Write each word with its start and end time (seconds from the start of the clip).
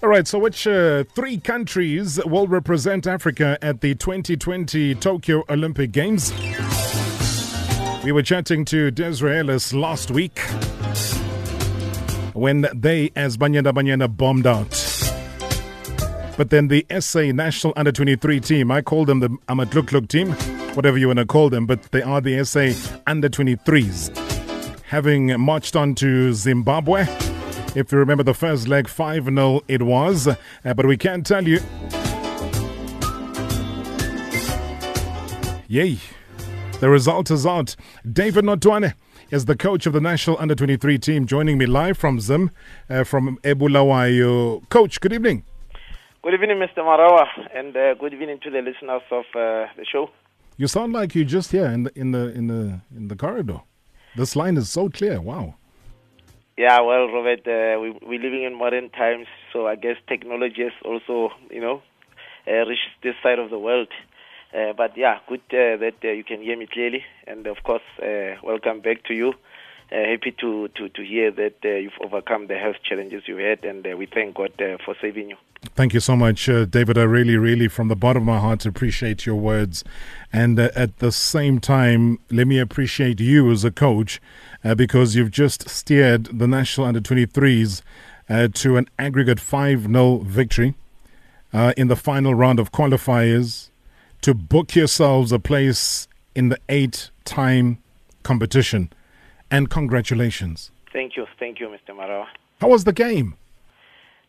All 0.00 0.08
right, 0.08 0.28
so 0.28 0.38
which 0.38 0.64
uh, 0.64 1.02
three 1.16 1.38
countries 1.38 2.20
will 2.24 2.46
represent 2.46 3.08
Africa 3.08 3.58
at 3.60 3.80
the 3.80 3.96
2020 3.96 4.94
Tokyo 4.94 5.42
Olympic 5.48 5.90
Games? 5.90 6.32
We 8.04 8.12
were 8.12 8.22
chatting 8.22 8.64
to 8.66 8.92
Desiree 8.92 9.38
Ellis 9.38 9.72
last 9.72 10.12
week 10.12 10.38
when 12.32 12.68
they, 12.72 13.10
as 13.16 13.36
Banyana 13.36 13.72
Banyana, 13.72 14.16
bombed 14.16 14.46
out. 14.46 14.70
But 16.36 16.50
then 16.50 16.68
the 16.68 16.86
SA 17.00 17.32
National 17.32 17.72
Under 17.76 17.90
23 17.90 18.38
team, 18.38 18.70
I 18.70 18.82
call 18.82 19.04
them 19.04 19.18
the 19.18 19.30
Amaglug-glug 19.48 20.06
team, 20.06 20.30
whatever 20.74 20.96
you 20.96 21.08
want 21.08 21.18
to 21.18 21.26
call 21.26 21.50
them, 21.50 21.66
but 21.66 21.82
they 21.90 22.02
are 22.02 22.20
the 22.20 22.44
SA 22.44 22.70
Under 23.08 23.28
23s. 23.28 24.16
Having 24.84 25.40
marched 25.40 25.74
on 25.74 25.96
to 25.96 26.32
Zimbabwe, 26.34 27.04
if 27.74 27.92
you 27.92 27.98
remember 27.98 28.22
the 28.22 28.34
first 28.34 28.68
leg, 28.68 28.88
5 28.88 29.24
0 29.24 29.60
it 29.68 29.82
was. 29.82 30.26
Uh, 30.28 30.36
but 30.74 30.86
we 30.86 30.96
can 30.96 31.22
tell 31.22 31.46
you. 31.46 31.60
Yay. 35.68 35.98
The 36.80 36.88
result 36.88 37.30
is 37.30 37.44
out. 37.44 37.76
David 38.10 38.44
Notoane 38.44 38.94
is 39.30 39.44
the 39.44 39.56
coach 39.56 39.86
of 39.86 39.92
the 39.92 40.00
national 40.00 40.36
under 40.38 40.54
23 40.54 40.98
team, 40.98 41.26
joining 41.26 41.58
me 41.58 41.66
live 41.66 41.98
from 41.98 42.20
Zim, 42.20 42.50
uh, 42.88 43.04
from 43.04 43.38
Ebulawayo. 43.42 44.66
Coach, 44.70 45.00
good 45.00 45.12
evening. 45.12 45.44
Good 46.22 46.34
evening, 46.34 46.58
Mr. 46.58 46.78
Marawa, 46.78 47.26
and 47.54 47.76
uh, 47.76 47.94
good 47.94 48.14
evening 48.14 48.38
to 48.42 48.50
the 48.50 48.60
listeners 48.60 49.02
of 49.10 49.24
uh, 49.34 49.66
the 49.76 49.84
show. 49.90 50.10
You 50.56 50.66
sound 50.66 50.92
like 50.92 51.14
you're 51.14 51.24
just 51.24 51.52
here 51.52 51.66
in 51.66 51.84
the 51.84 51.92
in 51.98 52.12
the 52.12 52.32
in 52.32 52.46
the 52.48 52.80
in 52.96 53.08
the 53.08 53.16
corridor. 53.16 53.60
This 54.16 54.34
line 54.34 54.56
is 54.56 54.70
so 54.70 54.88
clear. 54.88 55.20
Wow. 55.20 55.54
Yeah, 56.58 56.80
well, 56.80 57.06
Robert, 57.06 57.46
uh, 57.46 57.80
we, 57.80 57.96
we're 58.02 58.20
living 58.20 58.42
in 58.42 58.58
modern 58.58 58.90
times, 58.90 59.28
so 59.52 59.68
I 59.68 59.76
guess 59.76 59.94
technology 60.08 60.64
has 60.64 60.72
also, 60.84 61.30
you 61.52 61.60
know, 61.60 61.82
uh, 62.48 62.66
reached 62.66 62.88
this 63.00 63.14
side 63.22 63.38
of 63.38 63.50
the 63.50 63.60
world. 63.60 63.86
Uh, 64.52 64.72
but 64.76 64.96
yeah, 64.96 65.20
good 65.28 65.38
uh, 65.52 65.78
that 65.78 65.94
uh, 66.02 66.08
you 66.08 66.24
can 66.24 66.42
hear 66.42 66.58
me 66.58 66.66
clearly, 66.66 67.04
and 67.28 67.46
of 67.46 67.58
course, 67.62 67.84
uh, 68.02 68.34
welcome 68.42 68.80
back 68.80 69.04
to 69.04 69.14
you. 69.14 69.34
Uh, 69.92 70.04
happy 70.10 70.32
to, 70.32 70.66
to, 70.74 70.88
to 70.88 71.04
hear 71.04 71.30
that 71.30 71.54
uh, 71.64 71.68
you've 71.68 71.92
overcome 72.04 72.48
the 72.48 72.58
health 72.58 72.76
challenges 72.82 73.22
you 73.26 73.36
had, 73.36 73.64
and 73.64 73.86
we 73.96 74.06
thank 74.06 74.34
God 74.34 74.50
for 74.84 74.96
saving 75.00 75.30
you. 75.30 75.36
Thank 75.76 75.94
you 75.94 76.00
so 76.00 76.16
much, 76.16 76.46
David. 76.46 76.98
I 76.98 77.04
really, 77.04 77.36
really, 77.36 77.68
from 77.68 77.86
the 77.86 77.96
bottom 77.96 78.22
of 78.22 78.26
my 78.26 78.40
heart, 78.40 78.66
appreciate 78.66 79.26
your 79.26 79.36
words. 79.36 79.84
And 80.32 80.58
at 80.58 80.98
the 80.98 81.12
same 81.12 81.60
time, 81.60 82.18
let 82.30 82.48
me 82.48 82.58
appreciate 82.58 83.20
you 83.20 83.50
as 83.50 83.64
a 83.64 83.70
coach 83.70 84.20
uh, 84.64 84.74
because 84.74 85.14
you've 85.14 85.30
just 85.30 85.68
steered 85.68 86.24
the 86.24 86.46
national 86.46 86.86
under 86.86 87.00
23s 87.00 87.82
uh, 88.28 88.48
to 88.54 88.76
an 88.76 88.88
aggregate 88.98 89.40
5 89.40 89.82
0 89.82 90.18
victory 90.18 90.74
uh, 91.52 91.72
in 91.76 91.88
the 91.88 91.96
final 91.96 92.34
round 92.34 92.58
of 92.58 92.72
qualifiers 92.72 93.70
to 94.20 94.34
book 94.34 94.74
yourselves 94.74 95.32
a 95.32 95.38
place 95.38 96.08
in 96.34 96.48
the 96.48 96.58
eight 96.68 97.10
time 97.24 97.78
competition. 98.22 98.90
And 99.50 99.70
congratulations. 99.70 100.70
Thank 100.92 101.16
you, 101.16 101.26
thank 101.38 101.60
you, 101.60 101.68
Mr. 101.68 101.94
Marawa. 101.94 102.26
How 102.60 102.68
was 102.68 102.84
the 102.84 102.92
game? 102.92 103.36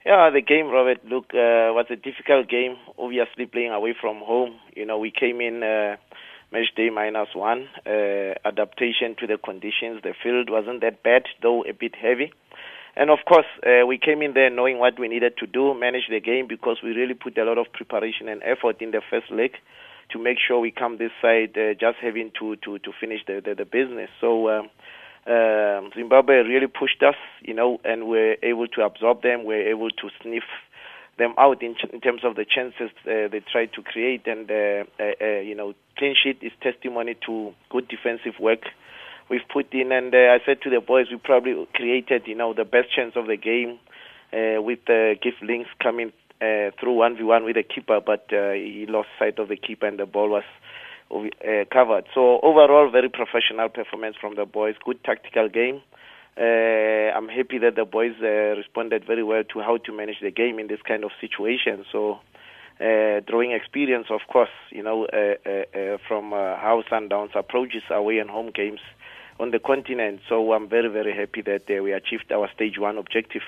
Yeah, 0.06 0.30
the 0.30 0.42
game, 0.42 0.68
Robert, 0.68 1.04
look, 1.06 1.26
uh, 1.34 1.76
was 1.76 1.86
a 1.90 1.96
difficult 1.96 2.48
game. 2.48 2.78
Obviously, 2.98 3.46
playing 3.46 3.72
away 3.72 3.94
from 4.00 4.20
home. 4.20 4.56
You 4.76 4.86
know, 4.86 4.98
we 4.98 5.12
came 5.12 5.42
in 5.42 5.62
uh, 5.62 5.98
match 6.52 6.74
day 6.76 6.90
minus 6.90 7.30
one. 7.34 7.68
Uh, 7.86 8.34
adaptation 8.46 9.16
to 9.20 9.28
the 9.28 9.38
conditions. 9.38 10.02
The 10.04 10.14
field 10.22 10.50
wasn't 10.50 10.82
that 10.82 11.04
bad, 11.04 11.24
though 11.42 11.64
a 11.64 11.74
bit 11.74 11.96
heavy. 11.96 12.32
And 12.96 13.10
of 13.10 13.20
course, 13.28 13.46
uh, 13.66 13.86
we 13.86 13.98
came 13.98 14.22
in 14.22 14.34
there 14.34 14.50
knowing 14.50 14.80
what 14.80 15.00
we 15.00 15.08
needed 15.08 15.38
to 15.38 15.48
do, 15.48 15.74
manage 15.74 16.08
the 16.10 16.20
game, 16.20 16.48
because 16.48 16.78
we 16.84 16.90
really 16.90 17.14
put 17.14 17.38
a 17.38 17.44
lot 17.44 17.58
of 17.58 17.72
preparation 17.72 18.28
and 18.28 18.42
effort 18.44 18.82
in 18.82 18.92
the 18.92 19.02
first 19.10 19.32
leg 19.32 19.52
to 20.12 20.20
make 20.20 20.38
sure 20.46 20.60
we 20.60 20.72
come 20.72 20.98
this 20.98 21.12
side 21.22 21.56
uh, 21.56 21.74
just 21.80 21.98
having 22.02 22.32
to, 22.40 22.56
to, 22.58 22.80
to 22.80 22.92
finish 23.00 23.22
the, 23.28 23.42
the, 23.46 23.54
the 23.56 23.66
business. 23.66 24.10
So 24.20 24.50
um, 24.50 24.70
um, 25.28 25.92
Zimbabwe 25.96 26.36
really 26.38 26.68
pushed 26.68 27.04
us, 27.04 27.16
you 27.42 27.54
know, 27.54 27.80
and 27.84 28.08
we're 28.08 28.38
able 28.42 28.68
to 28.68 28.82
absorb 28.82 29.22
them. 29.22 29.46
We're 29.46 29.70
able 29.70 29.92
to 29.92 30.10
sniff 30.22 30.44
them 31.20 31.34
out 31.38 31.62
in, 31.62 31.76
ch- 31.76 31.94
in 31.94 32.02
terms 32.02 32.22
of 32.24 32.36
the 32.36 32.46
chances 32.46 32.90
uh, 33.06 33.30
they 33.30 33.42
tried 33.52 33.74
to 33.74 33.84
create. 33.84 34.26
And, 34.26 34.50
uh, 34.50 34.86
uh, 35.00 35.40
you 35.42 35.54
know, 35.54 35.74
clean 35.98 36.16
sheet 36.22 36.40
is 36.42 36.52
testimony 36.62 37.16
to 37.28 37.54
good 37.70 37.88
defensive 37.88 38.40
work 38.40 38.62
we've 39.30 39.48
put 39.54 39.72
in. 39.74 39.92
And 39.92 40.16
I 40.16 40.40
said 40.46 40.62
to 40.64 40.70
the 40.72 40.82
boys, 40.82 41.08
we 41.12 41.18
probably 41.18 41.68
created, 41.76 42.24
you 42.26 42.36
know, 42.36 42.54
the 42.54 42.66
best 42.66 42.88
chance 42.96 43.14
of 43.16 43.28
the 43.28 43.38
game 43.38 43.78
with 44.32 44.80
uh, 44.90 45.14
Gift 45.22 45.44
Links 45.44 45.70
coming 45.82 46.12
uh, 46.42 46.72
through 46.80 46.96
1v1 46.96 47.44
with 47.46 47.56
the 47.56 47.64
keeper, 47.64 48.00
but 48.00 48.26
uh, 48.32 48.54
he 48.54 48.86
lost 48.88 49.10
sight 49.20 49.38
of 49.40 49.50
the 49.50 49.58
keeper 49.58 49.86
and 49.86 50.00
the 50.00 50.06
ball 50.06 50.30
was 50.30 50.44
uh, 51.12 51.66
covered. 51.72 52.06
So 52.14 52.40
overall, 52.42 52.90
very 52.90 53.10
professional 53.10 53.68
performance 53.70 54.16
from 54.20 54.36
the 54.36 54.46
boys. 54.46 54.76
Good 54.86 55.04
tactical 55.04 55.50
game. 55.50 55.82
Uh, 56.38 57.12
I'm 57.16 57.28
happy 57.28 57.58
that 57.60 57.76
the 57.76 57.86
boys 57.86 58.14
uh, 58.22 58.56
responded 58.56 59.06
very 59.06 59.24
well 59.24 59.44
to 59.54 59.60
how 59.60 59.78
to 59.78 59.92
manage 59.92 60.20
the 60.22 60.32
game 60.32 60.60
in 60.60 60.68
this 60.68 60.82
kind 60.88 61.04
of 61.04 61.12
situation. 61.20 61.86
So, 61.92 62.20
uh, 62.80 63.20
drawing 63.28 63.52
experience, 63.52 64.08
of 64.10 64.22
course, 64.32 64.50
you 64.72 64.82
know, 64.82 65.06
uh, 65.06 65.36
uh, 65.46 65.50
uh, 65.78 65.98
from 66.08 66.32
how 66.32 66.82
Sundowns 66.90 67.36
approaches 67.36 67.84
away 67.90 68.20
and 68.20 68.30
home 68.30 68.52
games 68.56 68.80
on 69.38 69.52
the 69.52 69.60
continent. 69.60 70.22
So 70.30 70.54
I'm 70.54 70.70
very, 70.70 70.88
very 70.88 71.14
happy 71.14 71.42
that 71.42 71.68
we 71.68 71.92
achieved 71.92 72.32
our 72.32 72.50
stage 72.56 72.80
one 72.80 72.98
objective. 72.98 73.42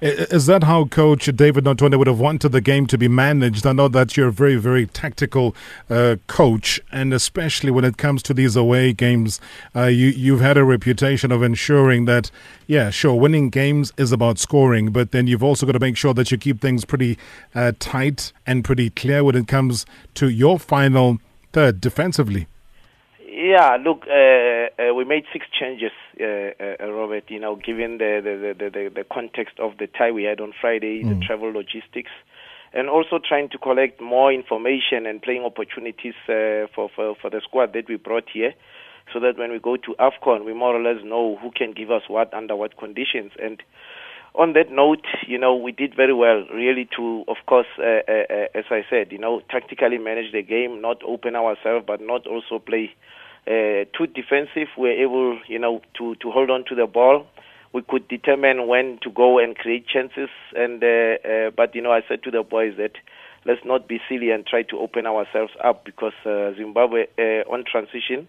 Is 0.00 0.46
that 0.46 0.64
how 0.64 0.84
Coach 0.86 1.26
David 1.34 1.64
Notoane 1.64 1.98
would 1.98 2.06
have 2.06 2.20
wanted 2.20 2.50
the 2.50 2.60
game 2.60 2.86
to 2.86 2.98
be 2.98 3.08
managed? 3.08 3.66
I 3.66 3.72
know 3.72 3.88
that 3.88 4.16
you're 4.16 4.28
a 4.28 4.32
very, 4.32 4.56
very 4.56 4.86
tactical 4.86 5.54
uh, 5.90 6.16
coach, 6.26 6.80
and 6.92 7.12
especially 7.12 7.70
when 7.70 7.84
it 7.84 7.96
comes 7.96 8.22
to 8.24 8.34
these 8.34 8.56
away 8.56 8.92
games, 8.92 9.40
uh, 9.74 9.84
you, 9.84 10.08
you've 10.08 10.40
had 10.40 10.56
a 10.56 10.64
reputation 10.64 11.32
of 11.32 11.42
ensuring 11.42 12.04
that, 12.04 12.30
yeah, 12.66 12.90
sure, 12.90 13.14
winning 13.14 13.50
games 13.50 13.92
is 13.96 14.12
about 14.12 14.38
scoring, 14.38 14.92
but 14.92 15.12
then 15.12 15.26
you've 15.26 15.42
also 15.42 15.66
got 15.66 15.72
to 15.72 15.80
make 15.80 15.96
sure 15.96 16.14
that 16.14 16.30
you 16.30 16.38
keep 16.38 16.60
things 16.60 16.84
pretty 16.84 17.18
uh, 17.54 17.72
tight 17.78 18.32
and 18.46 18.64
pretty 18.64 18.90
clear 18.90 19.24
when 19.24 19.34
it 19.34 19.48
comes 19.48 19.84
to 20.14 20.28
your 20.28 20.58
final 20.58 21.18
third 21.52 21.80
defensively. 21.80 22.46
Yeah, 23.48 23.78
look, 23.82 24.04
uh, 24.06 24.68
uh, 24.76 24.92
we 24.92 25.04
made 25.06 25.24
six 25.32 25.46
changes, 25.58 25.92
uh, 26.20 26.24
uh, 26.84 26.92
Robert. 26.92 27.24
You 27.28 27.40
know, 27.40 27.56
given 27.56 27.96
the 27.96 28.20
the, 28.22 28.34
the, 28.60 28.70
the 28.70 28.90
the 28.98 29.04
context 29.10 29.54
of 29.58 29.78
the 29.78 29.86
tie 29.86 30.10
we 30.10 30.24
had 30.24 30.38
on 30.38 30.52
Friday, 30.60 31.02
the 31.02 31.16
travel 31.26 31.50
logistics, 31.60 32.10
and 32.74 32.90
also 32.90 33.18
trying 33.26 33.48
to 33.48 33.58
collect 33.58 34.02
more 34.02 34.30
information 34.30 35.06
and 35.06 35.22
playing 35.22 35.44
opportunities 35.44 36.12
uh, 36.28 36.68
for, 36.74 36.90
for 36.94 37.16
for 37.20 37.30
the 37.30 37.40
squad 37.42 37.72
that 37.72 37.88
we 37.88 37.96
brought 37.96 38.28
here, 38.30 38.52
so 39.14 39.18
that 39.20 39.38
when 39.38 39.50
we 39.50 39.58
go 39.58 39.76
to 39.78 39.94
Afcon, 39.98 40.44
we 40.44 40.52
more 40.52 40.76
or 40.76 40.82
less 40.82 41.02
know 41.02 41.36
who 41.40 41.50
can 41.50 41.72
give 41.72 41.90
us 41.90 42.02
what 42.06 42.28
under 42.34 42.54
what 42.54 42.76
conditions. 42.76 43.32
And 43.42 43.62
on 44.34 44.52
that 44.52 44.70
note, 44.70 45.06
you 45.26 45.38
know, 45.38 45.56
we 45.56 45.72
did 45.72 45.96
very 45.96 46.12
well, 46.12 46.44
really, 46.52 46.86
to, 46.96 47.24
of 47.28 47.38
course, 47.46 47.66
uh, 47.78 48.02
uh, 48.06 48.24
uh, 48.28 48.46
as 48.60 48.66
I 48.70 48.84
said, 48.90 49.10
you 49.10 49.18
know, 49.18 49.40
tactically 49.48 49.96
manage 49.96 50.32
the 50.32 50.42
game, 50.42 50.82
not 50.82 51.02
open 51.02 51.34
ourselves, 51.34 51.84
but 51.86 52.02
not 52.02 52.26
also 52.26 52.58
play 52.58 52.92
uh, 53.48 53.84
too 53.96 54.06
defensive. 54.06 54.68
We're 54.76 55.02
able, 55.02 55.40
you 55.48 55.58
know, 55.58 55.80
to, 55.96 56.14
to 56.16 56.30
hold 56.30 56.50
on 56.50 56.64
to 56.68 56.74
the 56.74 56.86
ball. 56.86 57.26
We 57.72 57.82
could 57.82 58.06
determine 58.08 58.66
when 58.66 58.98
to 59.02 59.10
go 59.10 59.38
and 59.38 59.56
create 59.56 59.86
chances. 59.86 60.28
And 60.54 60.82
uh, 60.82 61.16
uh, 61.26 61.50
but 61.56 61.74
you 61.74 61.80
know, 61.82 61.92
I 61.92 62.02
said 62.06 62.22
to 62.24 62.30
the 62.30 62.42
boys 62.42 62.74
that 62.76 62.92
let's 63.44 63.64
not 63.64 63.88
be 63.88 64.00
silly 64.08 64.30
and 64.30 64.46
try 64.46 64.62
to 64.64 64.78
open 64.78 65.06
ourselves 65.06 65.52
up 65.64 65.84
because 65.84 66.12
uh, 66.26 66.52
Zimbabwe 66.56 67.06
uh, 67.18 67.48
on 67.50 67.64
transition 67.64 68.28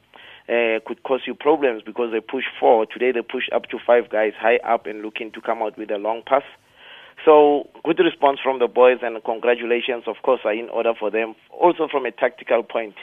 could 0.86 1.04
cause 1.04 1.22
you 1.28 1.36
problems 1.36 1.84
because 1.86 2.12
they 2.12 2.22
push 2.22 2.46
four. 2.60 2.86
Today 2.86 3.12
they 3.12 3.22
push 3.22 3.44
up 3.54 3.70
to 3.70 3.78
five 3.86 4.10
guys 4.10 4.34
high 4.40 4.58
up 4.58 4.88
and 4.88 5.02
looking 5.04 5.32
to 5.34 5.42
come 5.42 5.62
out 5.62 5.78
with 5.78 5.92
a 5.92 5.98
long 5.98 6.24
pass. 6.26 6.44
So 7.26 7.68
good 7.84 8.00
response 8.00 8.40
from 8.42 8.60
the 8.60 8.68
boys 8.68 9.00
and 9.02 9.22
congratulations, 9.24 10.04
of 10.08 10.16
course, 10.24 10.42
are 10.46 10.54
in 10.54 10.70
order 10.70 10.94
for 10.98 11.12
them. 11.12 11.36
Also 11.52 11.88
from 11.92 12.06
a 12.06 12.12
tactical 12.12 12.64
point, 12.64 12.96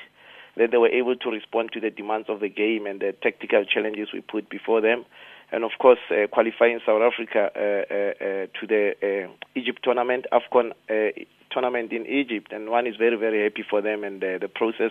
that 0.56 0.70
they 0.70 0.78
were 0.78 0.88
able 0.88 1.16
to 1.16 1.30
respond 1.30 1.70
to 1.72 1.80
the 1.80 1.90
demands 1.90 2.28
of 2.28 2.40
the 2.40 2.48
game 2.48 2.86
and 2.86 3.00
the 3.00 3.14
tactical 3.22 3.64
challenges 3.64 4.08
we 4.12 4.20
put 4.20 4.48
before 4.48 4.80
them. 4.80 5.04
And 5.52 5.62
of 5.62 5.72
course, 5.78 5.98
uh, 6.10 6.26
qualifying 6.26 6.80
South 6.84 7.02
Africa 7.02 7.50
uh, 7.54 7.94
uh, 7.94 8.10
uh, 8.26 8.46
to 8.58 8.66
the 8.66 8.94
uh, 9.02 9.32
Egypt 9.54 9.80
tournament, 9.84 10.26
AFCON 10.32 10.72
uh, 10.90 11.12
tournament 11.50 11.92
in 11.92 12.04
Egypt. 12.06 12.52
And 12.52 12.68
one 12.68 12.86
is 12.86 12.96
very, 12.96 13.16
very 13.16 13.44
happy 13.44 13.64
for 13.68 13.80
them, 13.80 14.02
and 14.02 14.20
the 14.20 14.50
process 14.52 14.90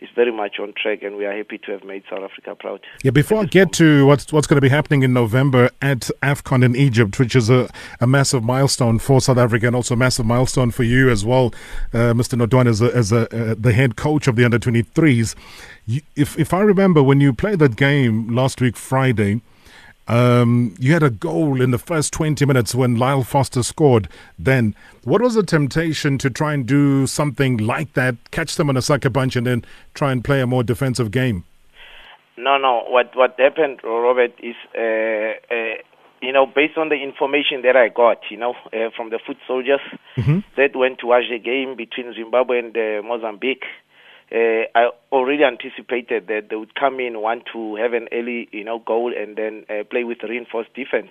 is 0.00 0.08
very 0.14 0.32
much 0.32 0.58
on 0.60 0.72
track, 0.80 1.02
and 1.02 1.16
we 1.16 1.26
are 1.26 1.36
happy 1.36 1.58
to 1.58 1.72
have 1.72 1.84
made 1.84 2.02
South 2.08 2.22
Africa 2.22 2.54
proud. 2.54 2.80
Yeah, 3.02 3.10
before 3.10 3.40
I 3.40 3.44
get 3.44 3.72
to 3.74 4.06
what's 4.06 4.32
what's 4.32 4.46
going 4.46 4.56
to 4.56 4.60
be 4.60 4.68
happening 4.68 5.02
in 5.02 5.12
November 5.12 5.70
at 5.82 6.10
AFCON 6.22 6.64
in 6.64 6.76
Egypt, 6.76 7.18
which 7.18 7.34
is 7.34 7.50
a, 7.50 7.68
a 8.00 8.06
massive 8.06 8.42
milestone 8.44 8.98
for 8.98 9.20
South 9.20 9.38
Africa 9.38 9.66
and 9.66 9.76
also 9.76 9.94
a 9.94 9.96
massive 9.96 10.26
milestone 10.26 10.70
for 10.70 10.84
you 10.84 11.10
as 11.10 11.24
well, 11.24 11.46
uh, 11.92 12.14
Mr. 12.14 12.40
Notoane, 12.40 12.68
as, 12.68 12.80
a, 12.80 12.94
as 12.94 13.12
a, 13.12 13.22
uh, 13.34 13.54
the 13.58 13.72
head 13.72 13.96
coach 13.96 14.28
of 14.28 14.36
the 14.36 14.44
under 14.44 14.58
23s. 14.58 15.34
If, 16.16 16.38
if 16.38 16.52
I 16.52 16.60
remember, 16.60 17.02
when 17.02 17.20
you 17.20 17.32
played 17.32 17.58
that 17.60 17.76
game 17.76 18.34
last 18.34 18.60
week, 18.60 18.76
Friday, 18.76 19.40
Um, 20.08 20.74
you 20.78 20.94
had 20.94 21.02
a 21.02 21.10
goal 21.10 21.60
in 21.60 21.70
the 21.70 21.78
first 21.78 22.14
20 22.14 22.44
minutes 22.46 22.74
when 22.74 22.96
Lyle 22.96 23.22
Foster 23.22 23.62
scored. 23.62 24.08
Then, 24.38 24.74
what 25.04 25.20
was 25.20 25.34
the 25.34 25.42
temptation 25.42 26.16
to 26.18 26.30
try 26.30 26.54
and 26.54 26.66
do 26.66 27.06
something 27.06 27.58
like 27.58 27.92
that, 27.92 28.16
catch 28.30 28.56
them 28.56 28.70
on 28.70 28.76
a 28.76 28.82
sucker 28.82 29.10
punch, 29.10 29.36
and 29.36 29.46
then 29.46 29.64
try 29.92 30.10
and 30.10 30.24
play 30.24 30.40
a 30.40 30.46
more 30.46 30.62
defensive 30.62 31.10
game? 31.10 31.44
No, 32.38 32.56
no. 32.56 32.84
What 32.88 33.14
what 33.14 33.34
happened, 33.38 33.80
Robert, 33.84 34.32
is 34.42 34.54
uh, 34.74 35.54
uh, 35.54 35.82
you 36.22 36.32
know 36.32 36.46
based 36.46 36.78
on 36.78 36.88
the 36.88 36.94
information 36.94 37.62
that 37.62 37.76
I 37.76 37.88
got, 37.88 38.18
you 38.30 38.38
know, 38.38 38.54
uh, 38.72 38.90
from 38.96 39.10
the 39.10 39.18
foot 39.24 39.36
soldiers 39.46 39.80
mm-hmm. 40.16 40.38
that 40.56 40.74
went 40.74 41.00
to 41.00 41.06
watch 41.06 41.24
the 41.30 41.38
game 41.38 41.76
between 41.76 42.14
Zimbabwe 42.14 42.60
and 42.60 42.76
uh, 42.76 43.06
Mozambique. 43.06 43.64
Uh, 44.30 44.68
I 44.74 44.90
already 45.10 45.42
anticipated 45.44 46.26
that 46.28 46.48
they 46.50 46.56
would 46.56 46.74
come 46.74 47.00
in, 47.00 47.20
want 47.20 47.44
to 47.52 47.76
have 47.76 47.94
an 47.94 48.08
early, 48.12 48.48
you 48.52 48.64
know, 48.64 48.78
goal, 48.78 49.12
and 49.16 49.36
then 49.36 49.64
uh, 49.70 49.84
play 49.84 50.04
with 50.04 50.18
reinforced 50.22 50.74
defense. 50.74 51.10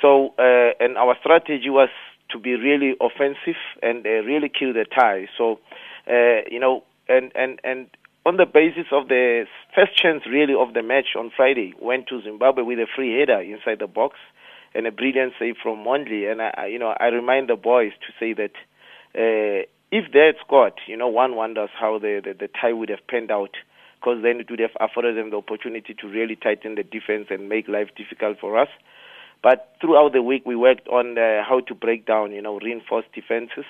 So, 0.00 0.34
uh, 0.38 0.72
and 0.80 0.96
our 0.96 1.16
strategy 1.20 1.68
was 1.68 1.90
to 2.30 2.38
be 2.38 2.54
really 2.54 2.96
offensive 3.00 3.60
and 3.82 4.04
really 4.04 4.48
kill 4.48 4.72
the 4.72 4.86
tie. 4.86 5.28
So, 5.36 5.60
you 6.08 6.58
know, 6.58 6.84
and 7.08 7.30
and 7.34 7.60
and 7.62 7.88
on 8.24 8.36
the 8.36 8.46
basis 8.46 8.86
of 8.92 9.08
the 9.08 9.46
first 9.74 9.96
chance 9.96 10.22
really 10.26 10.54
of 10.54 10.74
the 10.74 10.82
match 10.82 11.16
on 11.18 11.30
Friday, 11.36 11.74
went 11.80 12.06
to 12.08 12.22
Zimbabwe 12.22 12.62
with 12.62 12.78
a 12.78 12.86
free 12.94 13.18
header 13.18 13.40
inside 13.40 13.80
the 13.80 13.86
box 13.86 14.16
and 14.74 14.86
a 14.86 14.92
brilliant 14.92 15.34
save 15.38 15.56
from 15.62 15.84
Mondli. 15.84 16.30
And 16.30 16.40
I, 16.40 16.66
you 16.66 16.78
know, 16.78 16.94
I 16.98 17.06
remind 17.06 17.48
the 17.48 17.56
boys 17.56 17.92
to 18.06 18.12
say 18.18 18.32
that 18.34 18.52
uh, 19.14 19.66
if 19.92 20.10
they 20.12 20.26
had 20.26 20.36
scored, 20.44 20.72
you 20.88 20.96
know, 20.96 21.06
one 21.06 21.36
wonders 21.36 21.70
how 21.78 21.98
the, 21.98 22.20
the, 22.24 22.32
the 22.32 22.48
tie 22.48 22.72
would 22.72 22.88
have 22.88 23.06
panned 23.06 23.30
out, 23.30 23.54
because 24.00 24.22
then 24.22 24.40
it 24.40 24.50
would 24.50 24.58
have 24.58 24.74
afforded 24.80 25.16
them 25.16 25.30
the 25.30 25.36
opportunity 25.36 25.94
to 25.94 26.08
really 26.08 26.34
tighten 26.34 26.74
the 26.74 26.82
defense 26.82 27.26
and 27.30 27.48
make 27.48 27.68
life 27.68 27.88
difficult 27.94 28.38
for 28.40 28.58
us. 28.58 28.68
But 29.42 29.76
throughout 29.80 30.12
the 30.12 30.22
week, 30.22 30.44
we 30.46 30.56
worked 30.56 30.88
on 30.88 31.18
uh, 31.18 31.44
how 31.46 31.60
to 31.60 31.74
break 31.74 32.06
down, 32.06 32.32
you 32.32 32.40
know, 32.40 32.58
reinforced 32.58 33.12
defenses. 33.12 33.66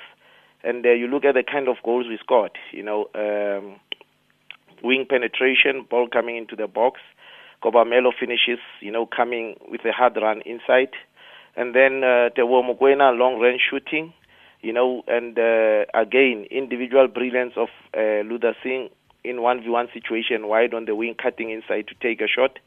And 0.63 0.87
uh, 0.87 0.91
you 0.91 1.09
look 1.09 1.25
at 1.25 1.35
the 1.35 1.43
kind 1.43 1.67
of 1.67 1.77
goals 1.85 2.07
we 2.09 2.19
scored, 2.23 2.53
you 2.71 2.85
know. 2.85 3.09
Um, 3.15 3.81
wing 4.85 5.07
penetration, 5.09 5.87
ball 5.91 6.09
coming 6.09 6.37
into 6.37 6.57
the 6.57 6.67
box. 6.67 7.01
Kobamelo 7.63 8.11
finishes, 8.19 8.59
you 8.81 8.91
know, 8.91 9.07
coming 9.07 9.57
with 9.69 9.85
a 9.85 9.93
hard 9.93 10.17
run 10.17 10.43
inside. 10.47 10.91
And 11.57 11.75
then 11.75 12.05
uh, 12.05 12.31
Teboho 12.37 12.63
Mokoena, 12.63 13.17
long 13.17 13.39
range 13.39 13.63
shooting, 13.71 14.13
you 14.63 14.73
know, 14.73 15.03
and 15.09 15.39
uh, 15.39 15.85
again, 15.95 16.47
individual 16.51 17.09
brilliance 17.09 17.55
of 17.57 17.69
uh, 17.97 18.23
Luther 18.25 18.55
Singh 18.63 18.89
in 19.25 19.37
1v1 19.37 19.93
situation, 19.93 20.49
wide 20.49 20.75
on 20.75 20.85
the 20.85 20.95
wing, 20.95 21.15
cutting 21.21 21.51
inside 21.51 21.89
to 21.89 21.95
take 22.01 22.21
a 22.21 22.29
shot. 22.29 22.59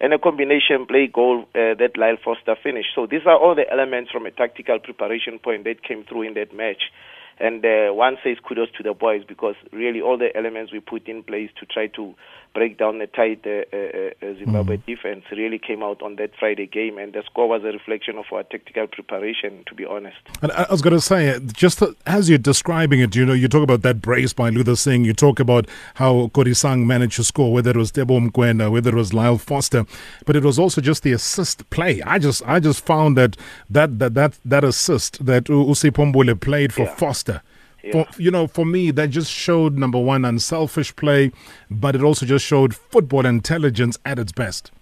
And 0.00 0.12
a 0.14 0.18
combination 0.18 0.86
play 0.86 1.10
goal 1.12 1.42
uh, 1.54 1.74
that 1.74 1.96
Lyle 1.96 2.16
Foster 2.22 2.54
finished. 2.62 2.90
So 2.94 3.06
these 3.06 3.26
are 3.26 3.36
all 3.36 3.54
the 3.54 3.68
elements 3.70 4.12
from 4.12 4.26
a 4.26 4.30
tactical 4.30 4.78
preparation 4.78 5.38
point 5.38 5.64
that 5.64 5.82
came 5.82 6.04
through 6.04 6.22
in 6.22 6.34
that 6.34 6.54
match. 6.54 6.92
And 7.40 7.64
uh, 7.64 7.92
one 7.94 8.16
says 8.22 8.36
kudos 8.46 8.68
to 8.76 8.82
the 8.82 8.94
boys 8.94 9.22
because 9.26 9.54
really 9.72 10.00
all 10.00 10.18
the 10.18 10.36
elements 10.36 10.72
we 10.72 10.80
put 10.80 11.08
in 11.08 11.22
place 11.22 11.50
to 11.60 11.66
try 11.66 11.86
to 11.88 12.14
break 12.54 12.78
down 12.78 12.98
the 12.98 13.06
tight 13.06 13.44
uh, 13.46 13.64
uh, 13.76 14.28
uh 14.28 14.38
Zimbabwe 14.38 14.78
mm. 14.78 14.86
defense 14.86 15.24
really 15.30 15.58
came 15.58 15.82
out 15.82 16.02
on 16.02 16.16
that 16.16 16.30
Friday 16.38 16.66
game, 16.66 16.98
and 16.98 17.12
the 17.12 17.22
score 17.24 17.48
was 17.48 17.62
a 17.62 17.72
reflection 17.72 18.16
of 18.16 18.24
our 18.32 18.42
tactical 18.42 18.86
preparation, 18.86 19.62
to 19.66 19.74
be 19.74 19.84
honest. 19.84 20.16
And 20.42 20.52
I 20.52 20.66
was 20.70 20.82
going 20.82 20.94
to 20.94 21.00
say, 21.00 21.38
just 21.52 21.82
as 22.06 22.28
you're 22.28 22.38
describing 22.38 23.00
it, 23.00 23.14
you 23.14 23.24
know, 23.24 23.32
you 23.32 23.48
talk 23.48 23.62
about 23.62 23.82
that 23.82 24.00
brace 24.00 24.32
by 24.32 24.50
Luther 24.50 24.76
Singh, 24.76 25.04
you 25.04 25.12
talk 25.12 25.40
about 25.40 25.68
how 25.94 26.28
Kodisang 26.28 26.86
managed 26.86 27.16
to 27.16 27.24
score, 27.24 27.52
whether 27.52 27.70
it 27.70 27.76
was 27.76 27.92
Debo 27.92 28.30
Mokoena, 28.30 28.70
whether 28.70 28.90
it 28.90 28.96
was 28.96 29.12
Lyle 29.12 29.38
Foster, 29.38 29.86
but 30.26 30.36
it 30.36 30.44
was 30.44 30.58
also 30.58 30.80
just 30.80 31.02
the 31.02 31.12
assist 31.12 31.68
play. 31.70 32.02
I 32.02 32.18
just, 32.18 32.42
I 32.46 32.60
just 32.60 32.84
found 32.84 33.16
that 33.16 33.36
that 33.70 33.98
that 33.98 34.14
that, 34.14 34.38
that 34.44 34.64
assist 34.64 35.24
that 35.24 35.48
Usi 35.48 35.90
Pombule 35.90 36.38
played 36.40 36.72
for 36.72 36.82
yeah. 36.82 36.94
Foster 36.94 37.42
yeah. 37.82 37.92
For, 37.92 38.20
you 38.20 38.30
know, 38.30 38.46
for 38.46 38.66
me, 38.66 38.90
that 38.92 39.10
just 39.10 39.30
showed 39.30 39.78
number 39.78 39.98
one, 39.98 40.24
unselfish 40.24 40.94
play, 40.96 41.32
but 41.70 41.94
it 41.94 42.02
also 42.02 42.26
just 42.26 42.44
showed 42.44 42.74
football 42.74 43.24
intelligence 43.24 43.98
at 44.04 44.18
its 44.18 44.32
best. 44.32 44.72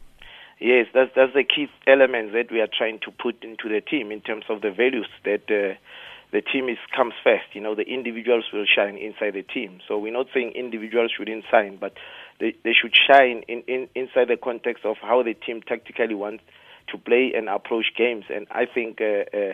Yes, 0.59 0.87
that's 0.95 1.11
that's 1.15 1.35
the 1.35 1.45
key 1.45 1.69
elements 1.87 2.33
that 2.33 2.51
we 2.51 2.61
are 2.61 2.69
trying 2.69 2.99
to 3.01 3.11
put 3.11 3.43
into 3.45 3.69
the 3.69 3.83
team 3.83 4.11
in 4.11 4.23
terms 4.23 4.45
of 4.49 4.63
the 4.63 4.71
values 4.71 5.09
that 5.25 5.43
uh, 5.51 5.77
the 6.33 6.41
team 6.41 6.71
is 6.71 6.79
comes 6.97 7.13
first. 7.23 7.45
You 7.53 7.61
know, 7.61 7.75
the 7.75 7.83
individuals 7.83 8.47
will 8.53 8.65
shine 8.65 8.97
inside 8.97 9.35
the 9.35 9.43
team. 9.43 9.81
So 9.87 9.99
we're 9.99 10.15
not 10.15 10.29
saying 10.33 10.53
individuals 10.53 11.13
shouldn't 11.17 11.45
shine, 11.51 11.77
but 11.79 11.93
they 12.41 12.55
they 12.65 12.73
should 12.73 12.95
shine 12.97 13.43
in, 13.49 13.65
in 13.69 13.89
inside 13.95 14.29
the 14.29 14.39
context 14.43 14.87
of 14.87 14.97
how 15.03 15.23
the 15.23 15.35
team 15.35 15.61
tactically 15.61 16.15
wants 16.15 16.43
to 16.89 16.97
play 16.97 17.33
and 17.37 17.51
approach 17.51 17.93
games. 17.97 18.25
And 18.35 18.47
I 18.51 18.65
think. 18.65 19.01
Uh, 19.03 19.25
uh, 19.37 19.53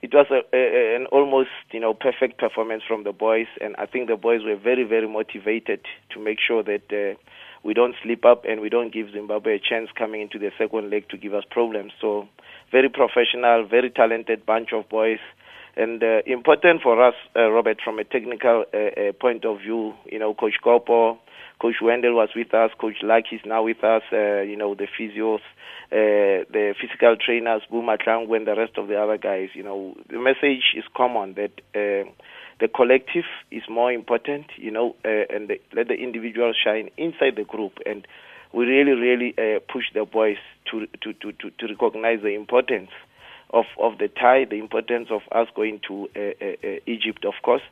it 0.00 0.14
was 0.14 0.26
a, 0.30 0.42
a, 0.56 0.96
an 0.96 1.06
almost 1.06 1.50
you 1.72 1.80
know 1.80 1.94
perfect 1.94 2.38
performance 2.38 2.82
from 2.86 3.04
the 3.04 3.12
boys, 3.12 3.46
and 3.60 3.74
I 3.78 3.86
think 3.86 4.08
the 4.08 4.16
boys 4.16 4.42
were 4.44 4.56
very 4.56 4.84
very 4.84 5.08
motivated 5.08 5.80
to 6.10 6.20
make 6.20 6.38
sure 6.40 6.62
that 6.62 6.92
uh, 6.92 7.18
we 7.64 7.74
don't 7.74 7.94
slip 8.02 8.24
up 8.24 8.44
and 8.48 8.60
we 8.60 8.68
don't 8.68 8.92
give 8.92 9.10
Zimbabwe 9.12 9.56
a 9.56 9.58
chance 9.58 9.90
coming 9.96 10.20
into 10.20 10.38
the 10.38 10.50
second 10.56 10.90
leg 10.90 11.08
to 11.08 11.16
give 11.16 11.34
us 11.34 11.44
problems. 11.50 11.92
So 12.00 12.28
very 12.70 12.88
professional, 12.88 13.66
very 13.66 13.90
talented 13.90 14.46
bunch 14.46 14.72
of 14.72 14.88
boys. 14.88 15.18
And 15.76 16.02
uh, 16.02 16.22
important 16.26 16.82
for 16.82 17.02
us, 17.02 17.14
uh, 17.36 17.50
Robert, 17.50 17.78
from 17.84 17.98
a 17.98 18.04
technical 18.04 18.64
uh, 18.72 18.76
uh 18.76 19.12
point 19.12 19.44
of 19.44 19.58
view, 19.60 19.94
you 20.06 20.18
know, 20.18 20.34
Coach 20.34 20.54
Kopo, 20.64 21.18
Coach 21.60 21.76
Wendell 21.82 22.14
was 22.14 22.28
with 22.36 22.54
us, 22.54 22.70
Coach 22.80 22.98
Lucky 23.02 23.36
is 23.36 23.42
now 23.44 23.64
with 23.64 23.82
us, 23.82 24.02
uh, 24.12 24.42
you 24.42 24.56
know, 24.56 24.76
the 24.76 24.86
physios, 24.86 25.40
uh, 25.90 26.46
the 26.52 26.74
physical 26.80 27.16
trainers, 27.16 27.62
Buma 27.72 27.98
Tlangu, 27.98 28.36
and 28.36 28.46
the 28.46 28.54
rest 28.54 28.78
of 28.78 28.86
the 28.86 28.96
other 28.96 29.18
guys. 29.18 29.48
You 29.54 29.64
know, 29.64 29.96
the 30.08 30.18
message 30.18 30.74
is 30.76 30.84
common 30.96 31.34
that 31.34 31.50
uh, 31.74 32.08
the 32.60 32.68
collective 32.68 33.24
is 33.50 33.62
more 33.68 33.92
important, 33.92 34.46
you 34.56 34.70
know, 34.70 34.94
uh, 35.04 35.34
and 35.34 35.48
the, 35.48 35.60
let 35.74 35.88
the 35.88 35.94
individual 35.94 36.52
shine 36.52 36.90
inside 36.96 37.34
the 37.36 37.44
group. 37.44 37.72
And 37.84 38.06
we 38.52 38.64
really, 38.66 38.92
really 38.92 39.34
uh, 39.36 39.58
push 39.72 39.84
the 39.94 40.04
boys 40.04 40.38
to, 40.70 40.86
to, 41.02 41.12
to, 41.12 41.32
to, 41.32 41.50
to 41.50 41.66
recognize 41.66 42.22
the 42.22 42.34
importance 42.34 42.90
of, 43.50 43.64
of 43.80 43.98
the 43.98 44.08
tie, 44.08 44.44
the 44.44 44.58
importance 44.58 45.08
of 45.10 45.22
us 45.32 45.48
going 45.56 45.80
to 45.88 46.08
uh, 46.14 46.20
uh, 46.20 46.68
uh 46.68 46.76
Egypt, 46.86 47.24
of 47.24 47.34
course, 47.42 47.62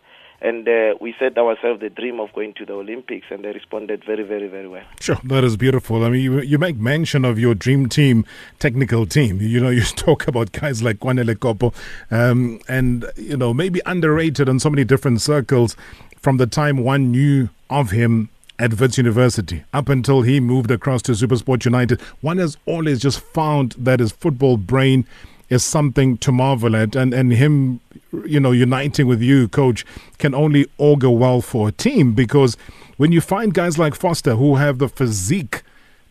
and 0.40 0.68
uh, 0.68 0.94
we 1.00 1.14
set 1.18 1.36
ourselves 1.38 1.80
the 1.80 1.90
dream 1.90 2.20
of 2.20 2.32
going 2.32 2.54
to 2.54 2.66
the 2.66 2.74
Olympics, 2.74 3.26
and 3.30 3.44
they 3.44 3.52
responded 3.52 4.04
very, 4.04 4.22
very, 4.22 4.48
very 4.48 4.68
well. 4.68 4.84
Sure, 5.00 5.18
that 5.24 5.44
is 5.44 5.56
beautiful. 5.56 6.04
I 6.04 6.10
mean, 6.10 6.22
you, 6.22 6.40
you 6.40 6.58
make 6.58 6.76
mention 6.76 7.24
of 7.24 7.38
your 7.38 7.54
dream 7.54 7.88
team, 7.88 8.24
technical 8.58 9.06
team. 9.06 9.40
You 9.40 9.60
know, 9.60 9.70
you 9.76 9.82
talk 9.82 10.28
about 10.28 10.52
guys 10.52 10.82
like 10.82 10.98
Kwanele 10.98 11.34
Kopo, 11.36 11.74
um, 12.10 12.60
and 12.68 13.06
you 13.16 13.36
know, 13.36 13.54
maybe 13.54 13.80
underrated 13.86 14.48
in 14.48 14.60
so 14.60 14.70
many 14.70 14.84
different 14.84 15.20
circles. 15.20 15.76
From 16.18 16.38
the 16.38 16.46
time 16.46 16.78
one 16.78 17.12
knew 17.12 17.50
of 17.70 17.90
him 17.92 18.30
at 18.58 18.80
Wits 18.80 18.98
University 18.98 19.64
up 19.72 19.88
until 19.88 20.22
he 20.22 20.40
moved 20.40 20.70
across 20.70 21.02
to 21.02 21.12
Supersport 21.12 21.64
United, 21.64 22.00
one 22.20 22.38
has 22.38 22.56
always 22.66 23.00
just 23.00 23.20
found 23.20 23.74
that 23.78 24.00
his 24.00 24.12
football 24.12 24.56
brain 24.56 25.06
is 25.48 25.62
something 25.62 26.16
to 26.18 26.32
marvel 26.32 26.74
at, 26.76 26.96
and 26.96 27.14
and 27.14 27.32
him 27.32 27.80
you 28.24 28.40
know, 28.40 28.52
uniting 28.52 29.06
with 29.06 29.20
you, 29.20 29.48
coach, 29.48 29.84
can 30.18 30.34
only 30.34 30.66
augur 30.78 31.10
well 31.10 31.40
for 31.40 31.68
a 31.68 31.72
team 31.72 32.12
because 32.12 32.56
when 32.96 33.12
you 33.12 33.20
find 33.20 33.52
guys 33.52 33.78
like 33.78 33.94
Foster 33.94 34.36
who 34.36 34.56
have 34.56 34.78
the 34.78 34.88
physique 34.88 35.62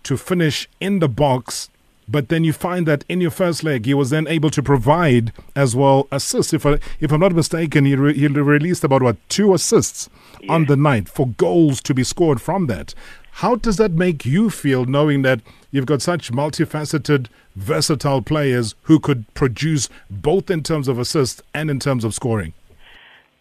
to 0.04 0.18
finish 0.18 0.70
in 0.80 1.00
the 1.00 1.10
box, 1.10 1.70
but 2.08 2.30
then 2.30 2.44
you 2.44 2.54
find 2.54 2.88
that 2.88 3.04
in 3.10 3.22
your 3.22 3.32
first 3.32 3.64
leg 3.64 3.86
he 3.86 3.94
was 3.94 4.12
then 4.12 4.28
able 4.28 4.52
to 4.52 4.62
provide 4.62 5.34
as 5.56 5.76
well 5.76 6.08
assists. 6.12 6.54
If 6.54 6.66
I, 6.66 6.80
if 7.00 7.12
I'm 7.12 7.22
not 7.22 7.34
mistaken, 7.34 7.86
he, 7.86 7.96
re, 7.96 8.14
he 8.14 8.28
released 8.28 8.84
about 8.84 9.02
what 9.02 9.18
two 9.30 9.54
assists 9.54 10.10
yeah. 10.42 10.54
on 10.54 10.66
the 10.66 10.78
night 10.78 11.10
for 11.10 11.28
goals 11.28 11.82
to 11.82 11.94
be 11.94 12.04
scored 12.04 12.42
from 12.42 12.68
that. 12.68 12.94
How 13.40 13.56
does 13.56 13.76
that 13.76 13.92
make 13.92 14.26
you 14.26 14.50
feel 14.50 14.86
knowing 14.86 15.22
that 15.24 15.42
you've 15.70 15.86
got 15.86 16.02
such 16.02 16.32
multifaceted, 16.32 17.28
versatile 17.58 18.22
players 18.22 18.76
who 18.84 18.98
could 18.98 19.26
produce 19.34 19.90
both 20.10 20.50
in 20.50 20.64
terms 20.64 20.88
of 20.88 20.98
assists 20.98 21.42
and 21.54 21.70
in 21.70 21.78
terms 21.78 22.06
of 22.06 22.14
scoring? 22.14 22.54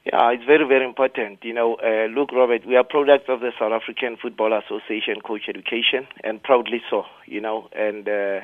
Yeah, 0.04 0.32
it's 0.32 0.42
very, 0.44 0.66
very 0.66 0.84
important. 0.84 1.44
You 1.44 1.54
know, 1.54 1.76
uh, 1.76 2.06
look, 2.06 2.32
Robert, 2.32 2.66
we 2.66 2.74
are 2.74 2.82
products 2.82 3.26
of 3.28 3.38
the 3.38 3.52
South 3.56 3.70
African 3.70 4.16
Football 4.20 4.52
Association 4.52 5.20
Coach 5.24 5.42
Education, 5.48 6.08
and 6.24 6.42
proudly 6.42 6.82
so, 6.90 7.04
you 7.26 7.40
know, 7.40 7.68
and 7.72 8.08
uh, 8.08 8.40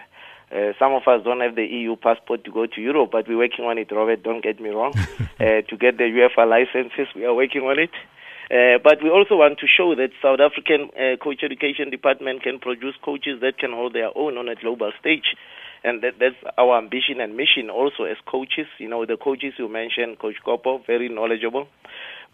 uh, 0.55 0.73
some 0.79 0.93
of 0.93 1.03
us 1.09 1.25
don't 1.25 1.41
have 1.41 1.57
the 1.57 1.67
EU 1.67 1.97
passport 1.97 2.45
to 2.45 2.53
go 2.53 2.67
to 2.67 2.81
Europe, 2.81 3.11
but 3.11 3.27
we're 3.27 3.39
working 3.39 3.65
on 3.65 3.77
it, 3.77 3.91
Robert, 3.91 4.23
don't 4.23 4.45
get 4.45 4.61
me 4.61 4.71
wrong. 4.71 4.93
uh, 5.41 5.63
to 5.69 5.77
get 5.77 5.99
the 5.99 6.05
UEFA 6.05 6.49
licenses, 6.49 7.09
we 7.17 7.25
are 7.25 7.35
working 7.35 7.63
on 7.63 7.81
it. 7.81 7.91
Uh, 8.51 8.83
but 8.83 8.99
we 9.03 9.09
also 9.09 9.37
want 9.37 9.61
to 9.61 9.67
show 9.71 9.95
that 9.95 10.11
South 10.21 10.41
African 10.43 10.91
uh, 10.99 11.15
coach 11.23 11.39
education 11.45 11.89
department 11.89 12.43
can 12.43 12.59
produce 12.59 12.95
coaches 13.05 13.39
that 13.41 13.59
can 13.59 13.71
hold 13.71 13.95
their 13.95 14.11
own 14.19 14.37
on 14.37 14.49
a 14.49 14.57
global 14.57 14.91
stage. 14.99 15.37
And 15.85 16.03
that, 16.03 16.19
that's 16.19 16.37
our 16.59 16.77
ambition 16.77 17.21
and 17.21 17.37
mission 17.37 17.71
also 17.71 18.05
as 18.05 18.17
coaches. 18.27 18.67
You 18.79 18.89
know, 18.89 19.07
the 19.07 19.17
coaches 19.17 19.55
you 19.57 19.69
mentioned, 19.69 20.19
Coach 20.19 20.43
Kopo, 20.45 20.85
very 20.85 21.09
knowledgeable. 21.09 21.69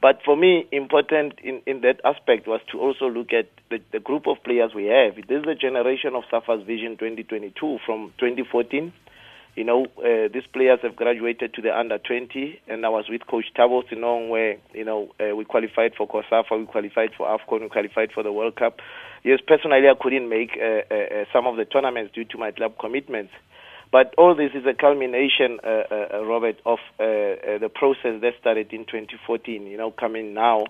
But 0.01 0.21
for 0.25 0.37
me, 0.37 0.67
important 0.73 1.39
in, 1.45 1.61
in 1.67 1.83
that 1.83 2.01
aspect 2.05 2.49
was 2.49 2.61
to 2.73 2.81
also 2.81 3.07
look 3.09 3.33
at 3.33 3.49
the, 3.71 3.79
the 3.93 4.01
group 4.01 4.27
of 4.27 4.43
players 4.43 4.73
we 4.75 4.87
have. 4.87 5.17
This 5.29 5.41
is 5.41 5.45
the 5.45 5.55
generation 5.55 6.15
of 6.15 6.25
Safa's 6.31 6.65
Vision 6.67 6.97
2022 6.97 7.79
from 7.85 8.13
2014 8.19 8.93
you 9.57 9.65
know, 9.65 9.87
uh, 9.99 10.29
these 10.33 10.47
players 10.53 10.81
have 10.83 10.97
graduated 10.97 11.55
to 11.55 11.63
the 11.63 11.77
under 11.77 11.97
20, 11.97 12.61
and 12.69 12.85
I 12.85 12.91
was 12.91 13.07
with 13.09 13.27
Coach 13.27 13.47
Thabo 13.59 13.83
Senong, 13.89 14.29
where 14.29 14.59
you 14.75 14.85
know 14.85 15.09
uh, 15.19 15.35
we 15.35 15.47
qualified 15.47 15.95
for 15.97 16.07
COSAFA, 16.07 16.59
we 16.59 16.67
qualified 16.67 17.11
for 17.17 17.27
AFCON, 17.27 17.63
we 17.63 17.69
qualified 17.71 18.13
for 18.13 18.23
the 18.23 18.33
World 18.33 18.57
Cup. 18.57 18.81
Yes, 19.25 19.41
personally, 19.47 19.89
I 19.89 19.95
couldn't 19.99 20.29
make 20.29 20.51
uh, 20.61 20.83
uh, 20.93 20.95
uh 20.95 21.25
some 21.33 21.47
of 21.47 21.57
the 21.57 21.65
tournaments 21.65 22.15
due 22.15 22.25
to 22.25 22.39
my 22.39 22.51
club 22.51 22.75
commitments. 22.79 23.33
But 23.91 24.15
all 24.19 24.35
this 24.35 24.51
is 24.55 24.67
a 24.67 24.75
culmination, 24.75 25.59
uh, 25.65 25.85
uh, 25.91 26.25
Robert, 26.25 26.61
of 26.67 26.79
uh, 27.01 27.03
uh, 27.03 27.59
the 27.59 27.71
process 27.73 28.21
that 28.21 28.35
started 28.41 28.73
in 28.73 28.85
2014. 28.85 29.67
You 29.67 29.79
know, 29.79 29.91
coming 29.91 30.35
now 30.35 30.67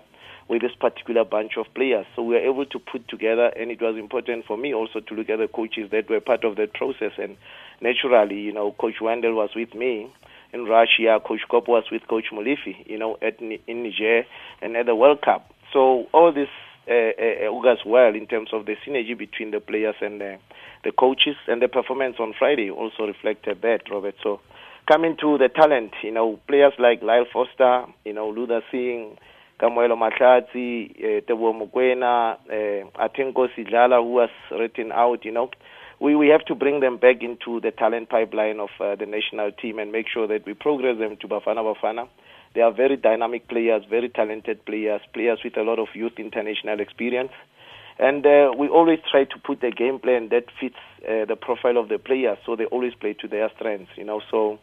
with 0.49 0.63
this 0.63 0.75
particular 0.79 1.25
bunch 1.25 1.57
of 1.57 1.67
players. 1.75 2.07
So 2.15 2.23
we 2.23 2.35
were 2.35 2.41
able 2.41 2.67
to 2.67 2.79
put 2.79 3.09
together, 3.09 3.47
and 3.47 3.71
it 3.71 3.81
was 3.81 3.97
important 3.97 4.47
for 4.47 4.57
me 4.57 4.73
also 4.73 5.01
to 5.01 5.15
look 5.15 5.29
at 5.29 5.39
the 5.39 5.49
coaches 5.49 5.91
that 5.91 6.09
were 6.09 6.21
part 6.21 6.45
of 6.45 6.55
that 6.57 6.73
process. 6.75 7.13
And 7.19 7.37
naturally, 7.81 8.41
you 8.41 8.53
know, 8.53 8.73
Coach 8.73 9.01
Wendell 9.01 9.35
was 9.35 9.51
with 9.55 9.75
me 9.75 10.13
in 10.53 10.65
Russia, 10.65 11.21
Coach 11.25 11.41
Kopo 11.51 11.69
was 11.69 11.85
with 11.91 12.07
Coach 12.09 12.27
Molefi, 12.33 12.87
you 12.87 12.99
know, 12.99 13.19
at 13.23 13.41
in 13.41 13.83
Niger 13.83 14.23
and 14.63 14.77
at 14.77 14.87
the 14.87 14.95
World 14.95 15.23
Cup. 15.23 15.51
So 15.73 16.07
all 16.13 16.33
this 16.33 16.49
uh, 16.89 16.93
uh, 16.93 17.49
augurs 17.51 17.81
well 17.85 18.15
in 18.15 18.27
terms 18.27 18.51
of 18.53 18.67
the 18.67 18.77
synergy 18.87 19.17
between 19.19 19.51
the 19.51 19.61
players 19.61 19.97
and 20.01 20.21
the, 20.21 20.39
the 20.85 20.93
coaches, 20.93 21.37
and 21.49 21.61
the 21.61 21.69
performance 21.69 22.17
on 22.19 22.33
Friday 22.39 22.71
also 22.71 23.05
reflected 23.05 23.61
that, 23.63 23.81
Robert. 23.91 24.15
So 24.23 24.41
coming 24.91 25.17
to 25.21 25.37
the 25.37 25.49
talent, 25.49 25.93
you 26.03 26.13
know, 26.13 26.39
players 26.47 26.75
like 26.79 27.03
Lyle 27.03 27.27
Foster, 27.33 27.85
you 28.05 28.13
know, 28.13 28.29
Luther 28.31 28.63
Singh, 28.71 29.19
Kamohelo 29.61 29.97
Mahlatsi, 29.97 30.91
uh, 30.99 31.21
Tebo 31.23 31.53
Mokoena, 31.53 32.37
uh, 32.49 32.89
Athenkosi 33.09 33.69
Dlala, 33.69 34.03
who 34.03 34.13
was 34.13 34.31
written 34.53 34.93
out, 34.93 35.25
you 35.25 35.33
know. 35.33 35.51
We, 36.01 36.15
we 36.15 36.29
have 36.29 36.45
to 36.47 36.55
bring 36.55 36.81
them 36.81 36.99
back 36.99 37.23
into 37.23 37.61
the 37.61 37.71
talent 37.71 38.11
pipeline 38.11 38.61
of 38.61 38.69
uh, 38.81 38.97
the 38.97 39.07
national 39.07 39.53
team 39.53 39.79
and 39.79 39.91
make 39.93 40.07
sure 40.13 40.27
that 40.27 40.47
we 40.47 40.55
progress 40.55 40.99
them 40.99 41.17
to 41.19 41.29
Bafana 41.29 41.65
Bafana. 41.65 42.09
They 42.55 42.61
are 42.61 42.73
very 42.73 42.97
dynamic 42.97 43.49
players, 43.49 43.85
very 43.89 44.09
talented 44.09 44.65
players, 44.65 45.01
players 45.13 45.41
with 45.45 45.57
a 45.57 45.63
lot 45.63 45.79
of 45.79 45.89
youth 45.95 46.15
international 46.19 46.81
experience. 46.81 47.33
And 47.99 48.27
uh, 48.27 48.53
we 48.57 48.69
always 48.69 48.99
try 49.11 49.25
to 49.25 49.39
put 49.39 49.63
a 49.65 49.71
game 49.71 49.99
plan 49.99 50.29
that 50.31 50.45
fits 50.61 50.77
uh, 51.09 51.25
the 51.25 51.37
profile 51.37 51.79
of 51.79 51.89
the 51.89 51.99
players, 51.99 52.39
so 52.45 52.55
they 52.57 52.67
always 52.67 52.95
play 52.95 53.15
to 53.15 53.29
their 53.29 53.51
strengths, 53.57 53.93
you 53.97 54.05
know. 54.05 54.21
So, 54.31 54.59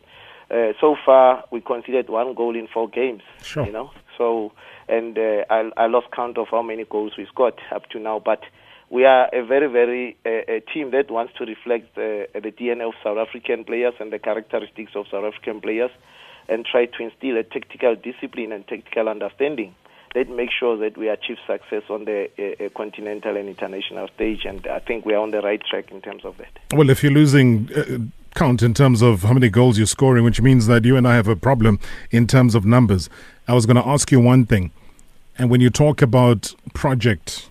uh, 0.52 0.74
so 0.80 0.96
far 1.04 1.44
we 1.52 1.62
considered 1.62 2.10
one 2.10 2.36
goal 2.36 2.56
in 2.56 2.68
four 2.68 2.88
games, 2.88 3.24
sure. 3.42 3.66
you 3.66 3.72
know. 3.72 3.92
So 4.18 4.52
and 4.88 5.18
uh, 5.18 5.46
I, 5.50 5.72
I 5.78 5.88
lost 5.88 6.08
count 6.16 6.38
of 6.38 6.48
how 6.52 6.62
many 6.62 6.86
goals 6.86 7.14
we 7.18 7.26
scored 7.26 7.56
up 7.72 7.90
to 7.90 8.00
now. 8.00 8.22
But 8.24 8.44
we 8.94 9.06
are 9.06 9.28
a 9.34 9.44
very, 9.44 9.68
very 9.68 10.16
uh, 10.24 10.58
a 10.58 10.60
team 10.72 10.92
that 10.92 11.10
wants 11.10 11.34
to 11.40 11.46
reflect 11.46 11.98
uh, 11.98 12.30
the 12.40 12.54
DNA 12.58 12.88
of 12.88 12.94
South 13.04 13.18
African 13.18 13.64
players 13.64 13.96
and 14.00 14.14
the 14.14 14.20
characteristics 14.20 14.92
of 14.96 15.08
South 15.10 15.26
African 15.26 15.62
players, 15.62 15.90
and 16.48 16.64
try 16.64 16.86
to 16.86 17.04
instill 17.04 17.38
a 17.38 17.44
tactical 17.44 17.96
discipline 17.96 18.52
and 18.52 18.68
tactical 18.68 19.10
understanding 19.10 19.74
that 20.14 20.30
makes 20.30 20.54
sure 20.54 20.78
that 20.78 20.96
we 20.96 21.10
achieve 21.10 21.38
success 21.48 21.82
on 21.90 22.06
the 22.06 22.30
uh, 22.38 22.70
continental 22.78 23.36
and 23.36 23.50
international 23.50 24.08
stage. 24.14 24.46
And 24.46 24.68
I 24.68 24.78
think 24.78 25.08
we 25.08 25.16
are 25.16 25.24
on 25.24 25.32
the 25.32 25.42
right 25.42 25.62
track 25.68 25.90
in 25.90 26.00
terms 26.04 26.24
of 26.24 26.38
that. 26.38 26.52
Well, 26.72 26.92
if 26.92 27.02
you're 27.02 27.12
losing 27.12 27.72
uh, 27.76 27.98
count 28.36 28.62
in 28.62 28.76
terms 28.76 29.02
of 29.02 29.24
how 29.24 29.34
many 29.34 29.50
goals 29.50 29.80
you're 29.80 29.88
scoring, 29.88 30.24
which 30.24 30.40
means 30.40 30.68
that 30.68 30.86
you 30.86 30.98
and 30.98 31.08
I 31.08 31.16
have 31.16 31.28
a 31.28 31.36
problem 31.36 31.80
in 32.12 32.28
terms 32.28 32.54
of 32.54 32.64
numbers. 32.64 33.10
I 33.48 33.56
was 33.56 33.66
going 33.66 33.78
to 33.78 33.88
ask 33.88 34.12
you 34.12 34.20
one 34.20 34.46
thing. 34.46 34.72
And 35.36 35.50
when 35.50 35.62
you 35.62 35.72
talk 35.72 36.04
about 36.04 36.54
Project 36.76 37.50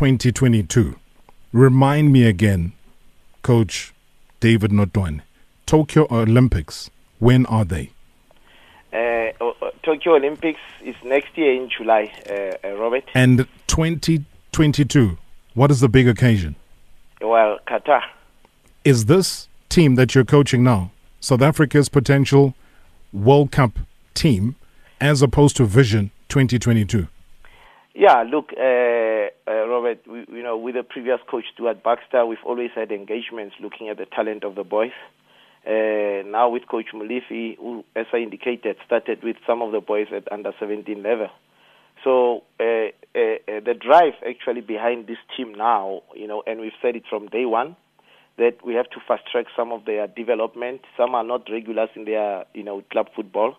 2022, 0.00 0.96
remind 1.52 2.10
me 2.10 2.26
again, 2.26 2.72
Coach 3.42 3.92
David 4.40 4.70
Notoane, 4.70 5.20
Tokyo 5.66 6.06
Olympics, 6.10 6.88
when 7.18 7.44
are 7.44 7.66
they? 7.66 7.90
Uh, 8.94 9.52
Tokyo 9.82 10.14
Olympics 10.14 10.58
is 10.82 10.94
next 11.04 11.36
year 11.36 11.52
in 11.52 11.68
July, 11.68 12.10
uh, 12.30 12.66
uh, 12.66 12.76
Robert. 12.76 13.04
And 13.12 13.46
2022, 13.66 15.18
what 15.52 15.70
is 15.70 15.80
the 15.80 15.88
big 15.90 16.08
occasion? 16.08 16.56
Well, 17.20 17.58
Qatar. 17.68 18.00
Is 18.86 19.04
this 19.04 19.48
team 19.68 19.96
that 19.96 20.14
you're 20.14 20.24
coaching 20.24 20.64
now 20.64 20.92
South 21.20 21.42
Africa's 21.42 21.90
potential 21.90 22.54
World 23.12 23.52
Cup 23.52 23.78
team 24.14 24.56
as 24.98 25.20
opposed 25.20 25.58
to 25.58 25.66
Vision 25.66 26.10
2022? 26.30 27.06
Yeah, 28.00 28.22
look, 28.22 28.54
uh, 28.56 29.28
uh, 29.46 29.68
Robert, 29.68 30.00
we, 30.08 30.24
you 30.34 30.42
know, 30.42 30.56
with 30.56 30.74
the 30.74 30.82
previous 30.82 31.18
coach 31.30 31.44
Stuart 31.52 31.84
Baxter, 31.84 32.24
we've 32.24 32.38
always 32.46 32.70
had 32.74 32.90
engagements 32.92 33.56
looking 33.60 33.90
at 33.90 33.98
the 33.98 34.06
talent 34.06 34.42
of 34.42 34.54
the 34.54 34.64
boys. 34.64 34.96
Uh, 35.66 36.24
now 36.24 36.48
with 36.48 36.66
Coach 36.66 36.94
Molefi, 36.94 37.58
who, 37.58 37.84
as 37.94 38.06
I 38.14 38.16
indicated, 38.16 38.76
started 38.86 39.22
with 39.22 39.36
some 39.46 39.60
of 39.60 39.72
the 39.72 39.82
boys 39.82 40.06
at 40.16 40.32
under 40.32 40.52
17 40.58 41.02
level. 41.02 41.28
So 42.02 42.44
uh, 42.58 42.64
uh, 42.64 43.36
uh, 43.46 43.60
the 43.66 43.74
drive 43.78 44.14
actually 44.26 44.62
behind 44.62 45.06
this 45.06 45.18
team 45.36 45.52
now, 45.54 46.00
you 46.16 46.26
know, 46.26 46.42
and 46.46 46.58
we've 46.58 46.72
said 46.80 46.96
it 46.96 47.02
from 47.06 47.26
day 47.26 47.44
one, 47.44 47.76
that 48.38 48.64
we 48.64 48.72
have 48.76 48.88
to 48.92 49.00
fast 49.06 49.24
track 49.30 49.44
some 49.54 49.72
of 49.72 49.84
their 49.84 50.06
development. 50.06 50.80
Some 50.96 51.14
are 51.14 51.22
not 51.22 51.50
regulars 51.52 51.90
in 51.94 52.06
their, 52.06 52.46
you 52.54 52.62
know, 52.62 52.82
club 52.90 53.08
football 53.14 53.56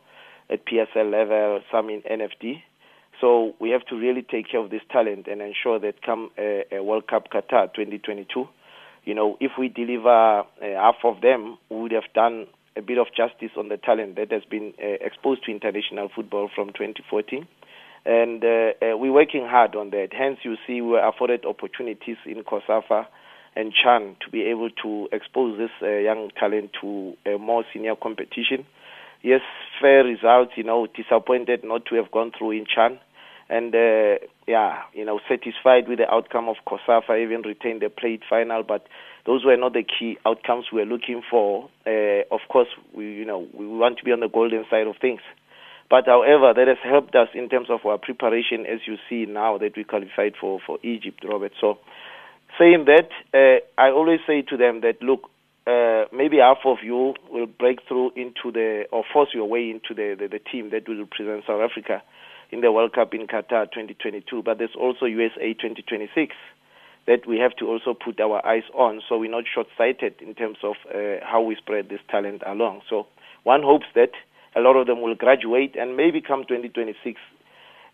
at 0.50 0.66
PSL 0.66 1.12
level, 1.12 1.62
some 1.72 1.92
in 1.92 2.02
NFD. 2.02 2.64
So 3.22 3.54
we 3.60 3.70
have 3.70 3.86
to 3.86 3.96
really 3.96 4.24
take 4.24 4.50
care 4.50 4.60
of 4.60 4.72
this 4.72 4.82
talent 4.92 5.28
and 5.28 5.42
ensure 5.42 5.80
that 5.80 6.02
come 6.04 6.32
uh, 6.40 6.76
uh, 6.76 6.84
World 6.84 7.08
Cup 7.08 7.30
Qatar 7.32 7.72
2022, 7.72 8.48
you 9.06 9.14
know, 9.14 9.38
if 9.40 9.52
we 9.60 9.70
deliver 9.70 10.10
uh, 10.10 10.44
half 10.60 10.96
of 11.04 11.22
them, 11.22 11.58
we 11.70 11.82
would 11.82 11.92
have 11.92 12.12
done 12.16 12.48
a 12.76 12.82
bit 12.82 12.98
of 12.98 13.08
justice 13.16 13.52
on 13.56 13.70
the 13.70 13.78
talent 13.78 14.16
that 14.16 14.32
has 14.32 14.42
been 14.50 14.74
uh, 14.82 15.06
exposed 15.06 15.46
to 15.46 15.52
international 15.52 16.10
football 16.16 16.50
from 16.54 16.70
2014. 16.70 17.48
And 18.06 18.44
uh, 18.44 18.48
uh, 18.48 18.98
we're 18.98 19.14
working 19.14 19.46
hard 19.48 19.76
on 19.76 19.92
that. 19.92 20.10
Hence, 20.12 20.40
you 20.42 20.56
see, 20.66 20.82
we're 20.82 21.08
afforded 21.08 21.46
opportunities 21.46 22.18
in 22.26 22.44
COSAFA 22.44 23.06
and 23.56 23.72
Chan 23.72 24.16
to 24.26 24.32
be 24.32 24.44
able 24.44 24.70
to 24.82 25.10
expose 25.12 25.60
this 25.60 25.70
young 25.82 26.32
talent 26.40 26.72
to 26.82 27.14
a 27.28 27.38
more 27.38 27.66
senior 27.72 27.96
competition. 27.96 28.66
Yes, 29.22 29.42
fair 29.80 30.04
results, 30.04 30.54
you 30.56 30.64
know, 30.64 30.88
disappointed 30.88 31.64
not 31.64 31.86
to 31.88 31.96
have 31.96 32.10
gone 32.12 32.32
through 32.36 32.52
in 32.52 32.66
Chan. 32.66 32.98
And 33.52 33.76
uh, 33.76 34.26
yeah, 34.48 34.80
you 34.94 35.04
know, 35.04 35.20
satisfied 35.28 35.90
with 35.90 36.00
the 36.00 36.10
outcome 36.10 36.48
of 36.48 36.56
COSAFA, 36.66 37.22
even 37.22 37.42
retained 37.42 37.82
the 37.82 37.90
plate 37.90 38.22
final, 38.30 38.64
but 38.64 38.88
those 39.26 39.44
were 39.44 39.58
not 39.58 39.74
the 39.74 39.84
key 39.84 40.18
outcomes 40.26 40.68
we 40.72 40.80
were 40.80 40.86
looking 40.86 41.22
for. 41.30 41.70
Uh, 41.86 42.24
of 42.32 42.40
course, 42.50 42.70
we, 42.96 43.12
you 43.12 43.26
know, 43.26 43.46
we 43.54 43.68
want 43.68 43.98
to 43.98 44.06
be 44.06 44.14
on 44.14 44.22
the 44.22 44.30
golden 44.30 44.64
side 44.72 44.88
of 44.88 44.96
things. 45.02 45.20
But 45.90 46.06
however, 46.08 46.54
that 46.56 46.70
has 46.70 46.78
helped 46.82 47.14
us 47.16 47.28
in 47.34 47.50
terms 47.50 47.68
of 47.70 47.86
our 47.86 47.98
preparation, 47.98 48.66
as 48.66 48.80
you 48.88 48.96
see 49.10 49.30
now 49.30 49.58
that 49.58 49.76
we 49.76 49.84
qualified 49.84 50.36
for, 50.40 50.62
for 50.66 50.80
Egypt, 50.82 51.20
Robert. 51.28 51.52
So 51.60 51.78
saying 52.58 52.86
that, 52.86 53.10
uh, 53.34 53.60
I 53.78 53.92
always 53.92 54.22
say 54.26 54.44
to 54.44 54.56
them 54.56 54.80
that 54.80 55.02
look, 55.02 55.30
uh, 55.68 56.06
maybe 56.16 56.38
half 56.38 56.60
of 56.64 56.78
you 56.84 57.16
will 57.30 57.48
break 57.48 57.80
through 57.86 58.12
into 58.16 58.50
the 58.54 58.86
or 58.94 59.04
force 59.12 59.30
your 59.34 59.50
way 59.50 59.70
into 59.70 59.94
the, 59.94 60.16
the, 60.18 60.30
the 60.30 60.40
team 60.40 60.70
that 60.70 60.88
will 60.88 61.00
represent 61.00 61.44
South 61.46 61.60
Africa 61.62 62.02
in 62.52 62.62
the 62.62 62.72
World 62.72 62.94
Cup 62.94 63.14
in 63.14 63.28
Qatar 63.28 63.66
2022. 63.72 64.44
But 64.44 64.58
there's 64.58 64.76
also 64.80 65.06
USA 65.06 65.54
2026 65.54 66.36
that 67.08 67.26
we 67.28 67.40
have 67.40 67.56
to 67.58 67.66
also 67.68 67.94
put 67.94 68.20
our 68.20 68.46
eyes 68.46 68.64
on, 68.76 69.02
so 69.08 69.18
we're 69.18 69.32
not 69.32 69.46
short-sighted 69.52 70.16
in 70.22 70.36
terms 70.36 70.58
of 70.64 70.76
uh, 70.94 71.24
how 71.26 71.42
we 71.42 71.56
spread 71.56 71.90
this 71.90 72.00
talent 72.10 72.44
along. 72.46 72.82
So 72.90 73.08
one 73.44 73.64
hopes 73.64 73.88
that 73.96 74.12
a 74.56 74.60
lot 74.60 74.76
of 74.76 74.86
them 74.86 75.02
will 75.02 75.16
graduate 75.16 75.76
and 75.76 75.98
maybe 75.98 76.22
come 76.22 76.44
2026 76.48 77.20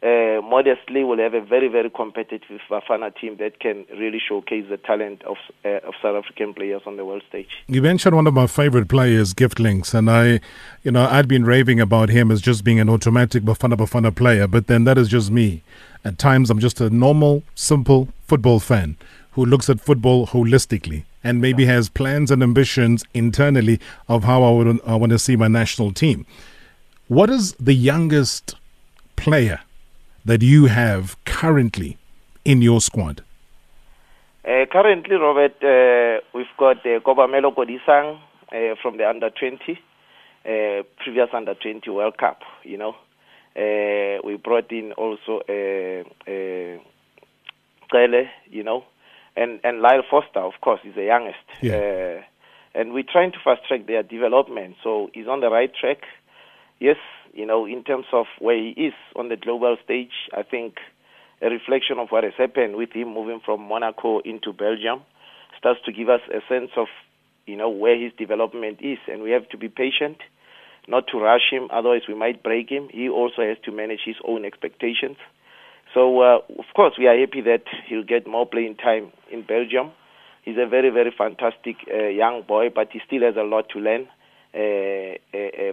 uh, 0.03 0.41
modestly 0.43 1.03
will 1.03 1.17
have 1.17 1.33
a 1.33 1.41
very, 1.41 1.67
very 1.67 1.89
competitive 1.89 2.61
Bafana 2.69 3.15
team 3.15 3.37
that 3.37 3.59
can 3.59 3.85
really 3.91 4.19
showcase 4.19 4.65
the 4.69 4.77
talent 4.77 5.23
of, 5.23 5.37
uh, 5.65 5.87
of 5.87 5.95
South 6.01 6.15
African 6.15 6.53
players 6.53 6.83
on 6.85 6.97
the 6.97 7.05
world 7.05 7.23
stage. 7.27 7.49
You 7.67 7.81
mentioned 7.81 8.15
one 8.15 8.27
of 8.27 8.33
my 8.33 8.45
favorite 8.45 8.89
players, 8.89 9.33
Gift 9.33 9.59
Links, 9.59 9.95
and 9.95 10.09
I, 10.09 10.39
you 10.83 10.91
know, 10.91 11.07
I'd 11.07 11.27
been 11.27 11.45
raving 11.45 11.79
about 11.79 12.09
him 12.09 12.29
as 12.29 12.41
just 12.41 12.63
being 12.63 12.79
an 12.79 12.89
automatic 12.89 13.43
Bafana 13.43 13.75
Bafana 13.75 14.13
player, 14.13 14.47
but 14.47 14.67
then 14.67 14.83
that 14.83 14.97
is 14.99 15.07
just 15.07 15.31
me. 15.31 15.63
At 16.05 16.19
times, 16.19 16.51
I'm 16.51 16.59
just 16.59 16.79
a 16.79 16.91
normal, 16.91 17.43
simple 17.55 18.09
football 18.27 18.59
fan 18.59 18.97
who 19.31 19.45
looks 19.45 19.69
at 19.69 19.81
football 19.81 20.27
holistically 20.27 21.05
and 21.23 21.41
maybe 21.41 21.65
has 21.65 21.89
plans 21.89 22.29
and 22.29 22.41
ambitions 22.43 23.03
internally 23.13 23.79
of 24.07 24.23
how 24.23 24.43
I 24.43 24.51
would 24.51 24.79
I 24.85 24.95
want 24.95 25.11
to 25.11 25.19
see 25.19 25.35
my 25.35 25.47
national 25.47 25.91
team. 25.91 26.25
What 27.07 27.29
is 27.29 27.53
the 27.53 27.73
youngest 27.73 28.55
player 29.15 29.59
that 30.27 30.41
you 30.41 30.65
have 30.65 31.15
currently 31.24 31.98
in 32.43 32.62
your 32.62 32.81
squad? 32.81 33.24
Uh, 34.43 34.65
currently, 34.69 35.15
Robert, 35.15 35.55
uh, 35.63 36.19
we've 36.34 36.46
got 36.57 36.77
uh, 36.86 37.00
Kobamelo 37.00 37.55
Kodisang 37.55 38.19
uh, 38.51 38.75
from 38.81 38.98
the 38.98 39.07
under 39.07 39.29
20, 39.29 39.57
uh, 39.72 40.84
previous 41.01 41.29
under 41.34 41.53
20 41.55 41.89
World 41.89 42.17
Cup, 42.17 42.41
you 42.63 42.77
know. 42.77 42.96
Uh, 43.55 44.19
we 44.24 44.36
brought 44.36 44.69
in 44.72 44.91
also 44.93 45.41
uh, 45.50 46.03
uh, 46.29 46.77
Kele, 47.89 48.29
you 48.50 48.63
know, 48.63 48.84
and 49.36 49.60
and 49.63 49.81
Lyle 49.81 50.03
Foster, 50.12 50.41
of 50.41 50.53
course, 50.62 50.81
is 50.84 50.93
the 50.93 51.05
youngest. 51.05 51.38
Yeah. 51.62 51.74
Uh, 51.77 52.22
and 52.79 52.93
we're 52.93 53.03
trying 53.12 53.31
to 53.31 53.39
fast 53.43 53.65
track 53.67 53.88
their 53.88 54.03
development. 54.03 54.75
So 54.84 55.10
he's 55.13 55.27
on 55.27 55.39
the 55.39 55.50
right 55.50 55.74
track. 55.74 56.03
Yes, 56.79 56.98
you 57.34 57.46
know, 57.46 57.65
in 57.65 57.84
terms 57.84 58.05
of 58.13 58.25
where 58.39 58.57
he 58.57 58.69
is 58.69 58.93
on 59.15 59.29
the 59.29 59.36
global 59.36 59.77
stage, 59.84 60.12
I 60.34 60.43
think 60.43 60.75
a 61.41 61.50
reflection 61.50 62.00
of 62.00 62.10
what 62.10 62.24
has 62.24 62.34
happened 62.38 62.75
with 62.75 62.91
him 62.93 63.13
moving 63.13 63.41
from 63.43 63.62
Monaco 63.62 64.19
into 64.19 64.53
Belgium 64.53 65.01
starts 65.57 65.79
to 65.86 65.91
give 65.91 66.10
us 66.10 66.22
a 66.29 66.39
sense 66.48 66.72
of, 66.77 66.88
you 67.46 67.55
know, 67.55 67.69
where 67.69 68.00
his 68.00 68.12
development 68.17 68.79
is. 68.81 68.98
And 69.07 69.22
we 69.22 69.31
have 69.31 69.48
to 69.50 69.57
be 69.57 69.69
patient, 69.69 70.17
not 70.88 71.05
to 71.12 71.19
rush 71.19 71.51
him, 71.51 71.67
otherwise 71.72 72.01
we 72.07 72.15
might 72.15 72.43
break 72.43 72.69
him. 72.69 72.89
He 72.91 73.10
also 73.10 73.41
has 73.41 73.57
to 73.65 73.72
manage 73.72 74.01
his 74.05 74.15
own 74.27 74.46
expectations. 74.46 75.17
So, 75.93 76.22
uh, 76.22 76.39
of 76.60 76.65
course, 76.75 76.93
we 76.98 77.07
are 77.07 77.17
happy 77.17 77.41
that 77.41 77.63
he'll 77.88 78.03
get 78.03 78.27
more 78.27 78.46
playing 78.46 78.75
time 78.75 79.12
in 79.31 79.43
Belgium. 79.43 79.91
He's 80.43 80.57
a 80.57 80.67
very, 80.67 80.89
very 80.89 81.13
fantastic 81.17 81.77
uh, 81.91 82.07
young 82.07 82.43
boy, 82.48 82.69
but 82.74 82.89
he 82.91 83.00
still 83.05 83.22
has 83.22 83.36
a 83.36 83.43
lot 83.43 83.69
to 83.69 83.79
learn 83.79 84.07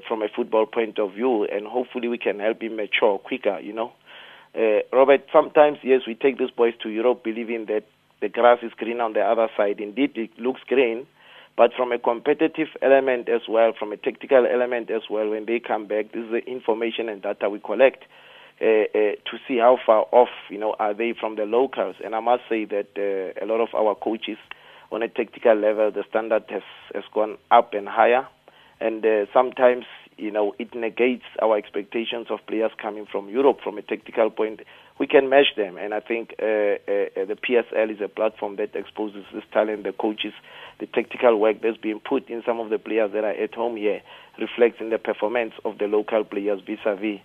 from 0.09 0.23
a 0.23 0.29
football 0.35 0.67
point 0.67 0.99
of 0.99 1.15
view, 1.15 1.45
and 1.45 1.67
hopefully 1.67 2.09
we 2.09 2.19
can 2.19 2.39
help 2.41 2.63
him 2.63 2.77
mature 2.77 3.19
quicker, 3.19 3.59
you 3.61 3.73
know. 3.73 3.93
Uh, 4.55 4.81
Robert, 4.93 5.27
sometimes, 5.33 5.79
yes, 5.83 6.03
we 6.07 6.15
take 6.15 6.39
these 6.39 6.51
boys 6.51 6.75
to 6.83 6.89
Europe 6.89 7.25
believing 7.25 7.67
that 7.67 7.85
the 8.21 8.29
grass 8.29 8.59
is 8.63 8.73
green 8.77 9.01
on 9.01 9.13
the 9.13 9.21
other 9.21 9.49
side. 9.57 9.81
Indeed, 9.81 10.13
it 10.17 10.31
looks 10.39 10.61
green, 10.69 11.07
but 11.57 11.73
from 11.77 11.93
a 11.93 11.99
competitive 11.99 12.69
element 12.81 13.29
as 13.29 13.43
well, 13.49 13.73
from 13.77 13.93
a 13.93 13.97
tactical 13.97 14.47
element 14.47 14.91
as 14.91 15.03
well, 15.11 15.31
when 15.31 15.47
they 15.47 15.59
come 15.61 15.87
back, 15.87 16.13
this 16.13 16.25
is 16.25 16.31
the 16.31 16.45
information 16.47 17.09
and 17.09 17.21
data 17.23 17.51
we 17.51 17.59
collect 17.59 18.05
uh, 18.61 18.65
uh, 18.65 19.15
to 19.27 19.39
see 19.49 19.59
how 19.59 19.77
far 19.85 20.07
off, 20.13 20.29
you 20.49 20.59
know, 20.59 20.77
are 20.79 20.95
they 20.95 21.15
from 21.19 21.35
the 21.35 21.45
locals. 21.45 21.97
And 22.05 22.15
I 22.15 22.21
must 22.21 22.43
say 22.49 22.65
that 22.67 22.89
uh, 22.97 23.45
a 23.45 23.47
lot 23.47 23.61
of 23.61 23.75
our 23.75 23.97
coaches, 23.97 24.39
on 24.93 25.03
a 25.03 25.09
tactical 25.09 25.57
level, 25.57 25.91
the 25.91 26.05
standard 26.09 26.45
has 26.51 26.63
has 26.95 27.03
gone 27.13 27.37
up 27.51 27.75
and 27.75 27.89
higher, 27.89 28.29
and 28.81 29.05
uh, 29.05 29.27
sometimes 29.33 29.85
you 30.17 30.31
know, 30.31 30.55
it 30.59 30.75
negates 30.75 31.25
our 31.43 31.57
expectations 31.57 32.29
of 32.31 32.39
players 32.47 32.71
coming 32.81 33.07
from 33.11 33.29
Europe 33.29 33.59
from 33.63 33.79
a 33.79 33.83
tactical 33.83 34.31
point. 34.31 34.61
We 34.99 35.07
can 35.07 35.29
match 35.29 35.57
them, 35.57 35.77
and 35.77 35.93
I 35.93 36.01
think 36.01 36.35
uh, 36.41 36.45
uh, 36.45 37.27
the 37.27 37.37
PSL 37.37 37.91
is 37.91 38.01
a 38.01 38.09
platform 38.09 38.57
that 38.57 38.77
exposes 38.77 39.25
this 39.35 39.43
talent, 39.53 39.83
the 39.83 39.93
coaches, 39.93 40.33
the 40.79 40.87
tactical 40.87 41.39
work 41.41 41.63
that's 41.63 41.77
being 41.77 42.01
put 42.01 42.29
in 42.29 42.43
some 42.47 42.61
of 42.61 42.71
the 42.71 42.79
players 42.79 43.13
that 43.13 43.25
are 43.25 43.33
at 43.33 43.55
home 43.55 43.77
here 43.77 44.03
reflects 44.39 44.81
in 44.81 44.91
the 44.91 44.99
performance 44.99 45.53
of 45.65 45.79
the 45.79 45.87
local 45.87 46.23
players 46.25 46.61
vis-a-vis 46.65 47.21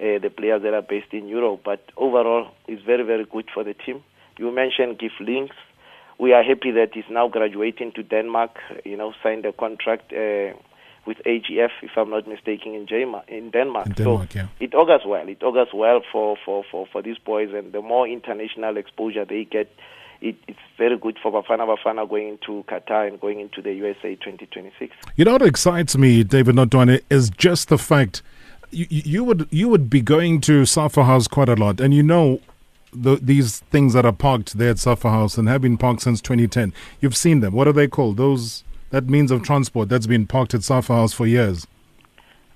uh, 0.00 0.18
the 0.20 0.30
players 0.30 0.62
that 0.62 0.74
are 0.74 0.82
based 0.82 1.12
in 1.12 1.28
Europe. 1.28 1.60
But 1.64 1.80
overall, 1.96 2.48
it's 2.68 2.82
very, 2.82 3.04
very 3.04 3.24
good 3.24 3.48
for 3.54 3.64
the 3.64 3.74
team. 3.74 4.02
You 4.38 4.50
mentioned 4.50 4.98
Gift 4.98 5.20
Links. 5.20 5.56
We 6.18 6.32
are 6.32 6.42
happy 6.42 6.72
that 6.72 6.90
he's 6.92 7.04
now 7.10 7.28
graduating 7.28 7.92
to 7.92 8.02
Denmark. 8.02 8.58
You 8.84 8.96
know, 8.96 9.14
signed 9.22 9.46
a 9.46 9.52
contract 9.52 10.12
uh, 10.12 10.52
with 11.06 11.18
AGF, 11.26 11.70
if 11.82 11.90
I'm 11.96 12.10
not 12.10 12.26
mistaken, 12.26 12.74
in, 12.74 12.86
Jama, 12.86 13.24
in 13.28 13.50
Denmark. 13.50 13.86
In 13.86 13.92
Denmark 13.92 14.32
so 14.32 14.38
yeah. 14.38 14.46
it 14.60 14.74
augurs 14.74 15.02
well. 15.06 15.28
It 15.28 15.42
augurs 15.42 15.68
well 15.74 16.00
for, 16.10 16.36
for, 16.44 16.64
for, 16.70 16.86
for 16.90 17.02
these 17.02 17.18
boys, 17.18 17.50
and 17.52 17.72
the 17.72 17.82
more 17.82 18.08
international 18.08 18.76
exposure 18.76 19.24
they 19.24 19.44
get, 19.44 19.70
it, 20.20 20.36
it's 20.48 20.58
very 20.78 20.96
good 20.96 21.18
for 21.22 21.30
Bafana 21.30 21.66
Bafana 21.66 22.08
going 22.08 22.28
into 22.28 22.64
Qatar 22.64 23.08
and 23.08 23.20
going 23.20 23.40
into 23.40 23.60
the 23.60 23.72
USA 23.74 24.14
2026. 24.14 24.94
You 25.16 25.24
know 25.24 25.32
what 25.32 25.42
excites 25.42 25.96
me, 25.96 26.24
David 26.24 26.54
Notoane, 26.54 27.02
is 27.10 27.30
just 27.30 27.68
the 27.68 27.78
fact 27.78 28.22
you, 28.70 28.86
you 28.90 29.24
would 29.24 29.48
you 29.50 29.68
would 29.68 29.88
be 29.90 30.00
going 30.00 30.40
to 30.42 30.64
Safa 30.64 31.04
House 31.04 31.28
quite 31.28 31.48
a 31.48 31.54
lot, 31.54 31.80
and 31.80 31.94
you 31.94 32.02
know 32.02 32.40
the, 32.92 33.16
these 33.16 33.60
things 33.60 33.92
that 33.94 34.04
are 34.04 34.12
parked 34.12 34.56
there 34.56 34.70
at 34.70 34.78
Safa 34.78 35.10
House 35.10 35.36
and 35.36 35.48
have 35.48 35.62
been 35.62 35.76
parked 35.76 36.02
since 36.02 36.20
2010. 36.20 36.72
You've 37.00 37.16
seen 37.16 37.40
them. 37.40 37.52
What 37.52 37.68
are 37.68 37.72
they 37.72 37.88
called? 37.88 38.16
Those 38.16 38.64
that 38.94 39.08
means 39.08 39.32
of 39.32 39.42
transport 39.42 39.88
that's 39.88 40.06
been 40.06 40.24
parked 40.24 40.54
at 40.54 40.62
Safa 40.62 40.94
House 40.94 41.12
for 41.12 41.26
years? 41.26 41.66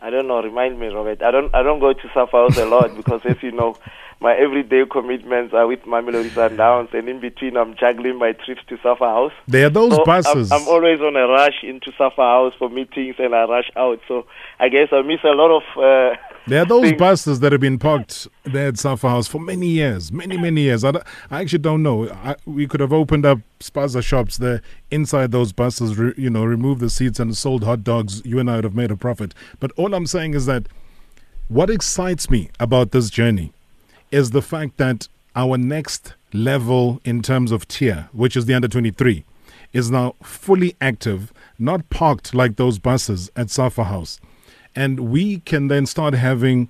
I 0.00 0.09
don't 0.09 0.28
know. 0.28 0.40
Remind 0.40 0.78
me, 0.78 0.87
Robert. 0.87 1.21
I 1.21 1.33
don't. 1.33 1.52
I 1.52 1.64
don't 1.64 1.80
go 1.80 1.92
to 1.92 2.11
Safa 2.14 2.30
House 2.30 2.57
a 2.59 2.64
lot 2.64 2.97
because, 3.00 3.23
as 3.25 3.42
you 3.42 3.50
know, 3.50 3.76
my 4.20 4.34
everyday 4.34 4.84
commitments 4.90 5.54
are 5.54 5.66
with 5.68 5.81
Mamelodi 5.83 6.31
Sundowns, 6.31 6.92
and 6.92 7.09
in 7.09 7.20
between, 7.20 7.57
I'm 7.57 7.76
juggling 7.76 8.18
my 8.18 8.33
trips 8.33 8.62
to 8.68 8.76
Safa 8.83 9.04
House. 9.04 9.33
There 9.46 9.66
are 9.66 9.70
those 9.70 9.94
so 9.94 10.04
buses. 10.04 10.50
I'm, 10.50 10.62
I'm, 10.62 10.68
always 10.68 11.00
on 11.00 11.14
a 11.14 11.28
rush 11.28 11.62
into 11.62 11.92
Safa 11.96 12.16
House 12.20 12.52
for 12.59 12.68
meetings, 12.68 13.14
and 13.18 13.33
I 13.33 13.44
rush 13.44 13.70
out. 13.76 14.00
So 14.09 14.26
I 14.59 14.68
guess 14.70 14.88
I 14.90 15.02
miss 15.02 15.20
a 15.22 15.28
lot 15.28 15.57
of. 15.57 15.62
Uh, 15.76 16.16
there 16.48 16.62
are 16.62 16.66
those 16.66 16.88
things. 16.88 16.98
buses 16.98 17.40
that 17.40 17.52
have 17.52 17.61
been 17.61 17.78
parked 17.78 18.26
there 18.42 18.68
at 18.68 18.78
Safa 18.78 19.09
House 19.09 19.28
for 19.28 19.38
many 19.40 19.68
years, 19.68 20.11
many, 20.11 20.37
many 20.37 20.62
years. 20.62 20.83
I, 20.83 20.90
I 21.31 21.42
actually 21.42 21.61
don't 21.61 21.85
know. 21.85 22.09
I, 22.09 22.35
we 22.44 22.66
could 22.66 22.81
have 22.81 22.92
opened 22.92 23.24
up 23.24 23.38
spaza 23.61 24.02
shops 24.02 24.38
there 24.38 24.62
inside 24.90 25.31
those 25.31 25.52
buses, 25.52 25.96
re, 25.96 26.12
you 26.16 26.31
know, 26.31 26.44
remove 26.44 26.81
the 26.81 26.90
seats 26.90 27.20
and 27.20 27.37
sold 27.37 27.62
hot 27.62 27.85
dogs. 27.85 28.20
You 28.24 28.40
and 28.40 28.50
I 28.50 28.57
would 28.57 28.64
have 28.64 28.74
made 28.74 28.90
a 28.90 28.96
profit. 28.96 29.33
But 29.61 29.70
all 29.76 29.94
I'm 29.94 30.07
saying 30.07 30.35
is 30.35 30.46
that 30.46 30.66
what 31.46 31.70
excites 31.70 32.28
me 32.28 32.50
about 32.59 32.90
this 32.90 33.11
journey 33.11 33.52
is 34.11 34.31
the 34.31 34.42
fact 34.42 34.77
that 34.79 35.09
our 35.35 35.57
next 35.57 36.14
level 36.33 37.01
in 37.05 37.23
terms 37.23 37.53
of 37.53 37.68
tier, 37.68 38.09
which 38.12 38.37
is 38.37 38.47
the 38.47 38.55
under 38.55 38.68
23, 38.68 39.25
is 39.73 39.90
now 39.90 40.14
fully 40.23 40.75
active, 40.81 41.33
not 41.59 41.88
parked 41.90 42.35
like 42.35 42.57
those 42.57 42.79
buses 42.79 43.31
at 43.37 43.51
Safa 43.51 43.85
House 43.85 44.21
and 44.79 45.11
we 45.11 45.40
can 45.40 45.66
then 45.66 45.87
start 45.87 46.14
having 46.14 46.68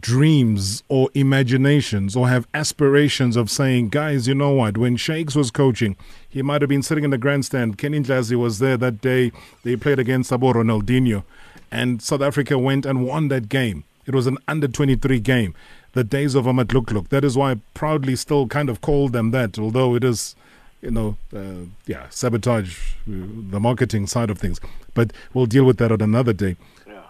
dreams 0.00 0.82
or 0.88 1.10
imaginations 1.12 2.16
or 2.16 2.30
have 2.30 2.46
aspirations 2.54 3.36
of 3.36 3.50
saying, 3.50 3.90
guys, 3.90 4.26
you 4.26 4.34
know 4.34 4.52
what? 4.52 4.78
When 4.78 4.96
Shakes 4.96 5.34
was 5.34 5.50
coaching, 5.50 5.96
he 6.26 6.40
might 6.40 6.62
have 6.62 6.70
been 6.70 6.82
sitting 6.82 7.04
in 7.04 7.10
the 7.10 7.18
grandstand. 7.18 7.76
Kenny 7.76 8.00
Ndlazi 8.00 8.36
was 8.36 8.58
there 8.58 8.78
that 8.78 9.02
day. 9.02 9.32
They 9.64 9.76
played 9.76 9.98
against 9.98 10.30
Sabo 10.30 10.54
Ronaldinho, 10.54 11.24
and 11.70 12.00
South 12.00 12.22
Africa 12.22 12.58
went 12.58 12.86
and 12.86 13.06
won 13.06 13.28
that 13.28 13.50
game. 13.50 13.84
It 14.06 14.14
was 14.14 14.26
an 14.26 14.38
under 14.48 14.66
23 14.66 15.20
game. 15.20 15.54
The 15.92 16.04
days 16.04 16.34
of 16.34 16.46
Look. 16.46 17.08
That 17.08 17.24
is 17.24 17.36
why 17.36 17.52
I 17.52 17.56
proudly 17.74 18.16
still 18.16 18.46
kind 18.46 18.70
of 18.70 18.80
call 18.80 19.08
them 19.08 19.32
that, 19.32 19.58
although 19.58 19.94
it 19.94 20.04
is 20.04 20.36
you 20.82 20.90
know, 20.90 21.16
uh, 21.36 21.66
yeah, 21.86 22.06
sabotage 22.08 22.94
uh, 23.06 23.26
the 23.50 23.60
marketing 23.60 24.06
side 24.06 24.30
of 24.30 24.38
things. 24.38 24.60
But 24.94 25.12
we'll 25.34 25.44
deal 25.44 25.64
with 25.64 25.76
that 25.76 25.92
on 25.92 26.00
another 26.00 26.32
day 26.32 26.56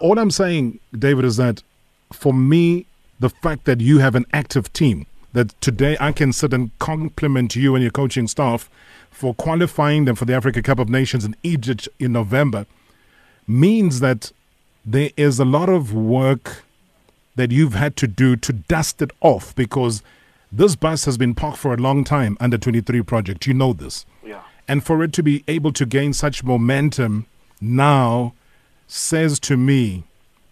all 0.00 0.18
I'm 0.18 0.30
saying, 0.30 0.80
David, 0.98 1.24
is 1.24 1.36
that 1.36 1.62
for 2.12 2.32
me, 2.32 2.86
the 3.20 3.28
fact 3.28 3.66
that 3.66 3.80
you 3.80 3.98
have 3.98 4.14
an 4.14 4.24
active 4.32 4.72
team, 4.72 5.06
that 5.32 5.48
today 5.60 5.96
I 6.00 6.10
can 6.10 6.32
sit 6.32 6.52
and 6.52 6.76
compliment 6.78 7.54
you 7.54 7.74
and 7.74 7.82
your 7.82 7.92
coaching 7.92 8.26
staff 8.26 8.68
for 9.10 9.34
qualifying 9.34 10.06
them 10.06 10.16
for 10.16 10.24
the 10.24 10.34
Africa 10.34 10.62
Cup 10.62 10.78
of 10.78 10.88
Nations 10.88 11.24
in 11.24 11.36
Egypt 11.42 11.88
in 11.98 12.12
November, 12.12 12.66
means 13.46 14.00
that 14.00 14.32
there 14.84 15.10
is 15.16 15.38
a 15.38 15.44
lot 15.44 15.68
of 15.68 15.92
work 15.92 16.64
that 17.36 17.50
you've 17.50 17.74
had 17.74 17.96
to 17.96 18.06
do 18.06 18.36
to 18.36 18.52
dust 18.52 19.00
it 19.02 19.10
off 19.20 19.54
because 19.54 20.02
this 20.52 20.76
bus 20.76 21.04
has 21.04 21.16
been 21.16 21.34
parked 21.34 21.58
for 21.58 21.72
a 21.72 21.76
long 21.76 22.04
time 22.04 22.36
under 22.40 22.58
23 22.58 23.02
project. 23.02 23.46
You 23.46 23.54
know 23.54 23.72
this. 23.72 24.04
Yeah. 24.24 24.42
And 24.66 24.84
for 24.84 25.02
it 25.02 25.12
to 25.14 25.22
be 25.22 25.44
able 25.48 25.72
to 25.72 25.86
gain 25.86 26.12
such 26.12 26.42
momentum 26.42 27.26
now 27.60 28.34
says 28.86 29.38
to 29.40 29.56
me 29.56 30.04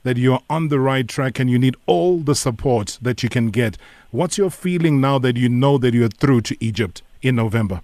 that 0.05 0.17
you're 0.17 0.41
on 0.49 0.69
the 0.69 0.79
right 0.79 1.07
track 1.09 1.39
and 1.39 1.51
you 1.51 1.59
need 1.59 1.77
all 1.87 2.19
the 2.19 2.35
support 2.35 2.99
that 3.03 3.23
you 3.23 3.29
can 3.29 3.51
get. 3.51 3.77
What's 4.11 4.39
your 4.39 4.51
feeling 4.51 5.01
now 5.01 5.19
that 5.19 5.37
you 5.37 5.49
know 5.49 5.77
that 5.79 5.93
you're 5.93 6.09
through 6.09 6.43
to 6.43 6.57
Egypt 6.65 7.03
in 7.21 7.37
November? 7.37 7.83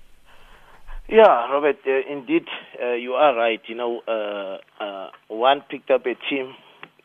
Yeah, 1.08 1.52
Robert, 1.52 1.76
uh, 1.86 2.10
indeed, 2.10 2.46
uh, 2.82 2.94
you 2.94 3.12
are 3.12 3.36
right. 3.36 3.60
You 3.66 3.74
know, 3.74 4.00
uh, 4.08 4.82
uh 4.82 5.10
one 5.28 5.62
picked 5.68 5.90
up 5.90 6.06
a 6.06 6.14
team, 6.30 6.54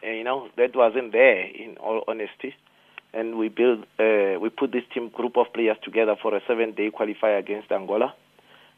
uh, 0.04 0.10
you 0.10 0.24
know, 0.24 0.48
that 0.58 0.76
wasn't 0.76 1.12
there, 1.12 1.42
in 1.42 1.78
all 1.78 2.04
honesty. 2.08 2.56
And 3.14 3.38
we 3.38 3.50
built, 3.50 3.80
uh, 4.00 4.40
we 4.40 4.50
put 4.50 4.72
this 4.72 4.84
team 4.94 5.10
group 5.10 5.36
of 5.38 5.52
players 5.54 5.78
together 5.84 6.16
for 6.22 6.36
a 6.36 6.42
seven-day 6.48 6.92
qualifier 6.92 7.40
against 7.40 7.72
Angola. 7.72 8.14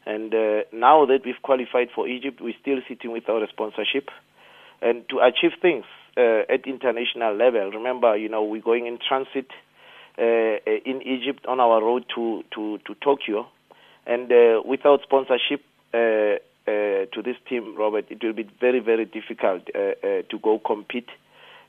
And 0.06 0.34
uh, 0.34 0.62
now 0.72 1.06
that 1.06 1.20
we've 1.24 1.40
qualified 1.42 1.88
for 1.94 2.08
Egypt, 2.08 2.40
we're 2.40 2.54
still 2.60 2.78
sitting 2.88 3.12
without 3.12 3.42
a 3.42 3.48
sponsorship 3.48 4.08
and 4.80 5.08
to 5.08 5.20
achieve 5.20 5.52
things 5.62 5.84
uh, 6.16 6.42
at 6.52 6.66
international 6.66 7.36
level. 7.36 7.70
Remember, 7.70 8.16
you 8.16 8.28
know, 8.28 8.42
we're 8.42 8.60
going 8.60 8.86
in 8.86 8.98
transit 9.06 9.46
uh, 10.18 10.58
in 10.84 11.02
Egypt 11.02 11.46
on 11.46 11.60
our 11.60 11.80
road 11.80 12.04
to 12.14 12.42
to, 12.54 12.78
to 12.86 12.94
Tokyo, 12.96 13.46
and 14.06 14.30
uh, 14.30 14.62
without 14.64 15.00
sponsorship. 15.02 15.62
Uh, 16.66 16.72
uh, 17.02 17.06
to 17.12 17.22
this 17.22 17.36
team, 17.48 17.74
Robert, 17.76 18.06
it 18.10 18.22
will 18.22 18.32
be 18.32 18.48
very, 18.60 18.80
very 18.80 19.04
difficult 19.04 19.62
uh, 19.74 19.78
uh, 19.78 20.22
to 20.30 20.38
go 20.42 20.58
compete 20.58 21.08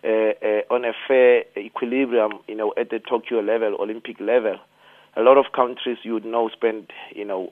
on 0.04 0.84
a 0.86 0.92
fair 1.08 1.44
equilibrium, 1.58 2.34
you 2.48 2.56
know, 2.56 2.74
at 2.78 2.90
the 2.90 3.00
Tokyo 3.00 3.40
level, 3.40 3.76
Olympic 3.80 4.20
level. 4.20 4.58
A 5.16 5.22
lot 5.22 5.38
of 5.38 5.46
countries 5.56 5.98
you 6.04 6.14
would 6.14 6.26
know 6.26 6.50
spend, 6.50 6.92
you 7.16 7.24
know, 7.24 7.52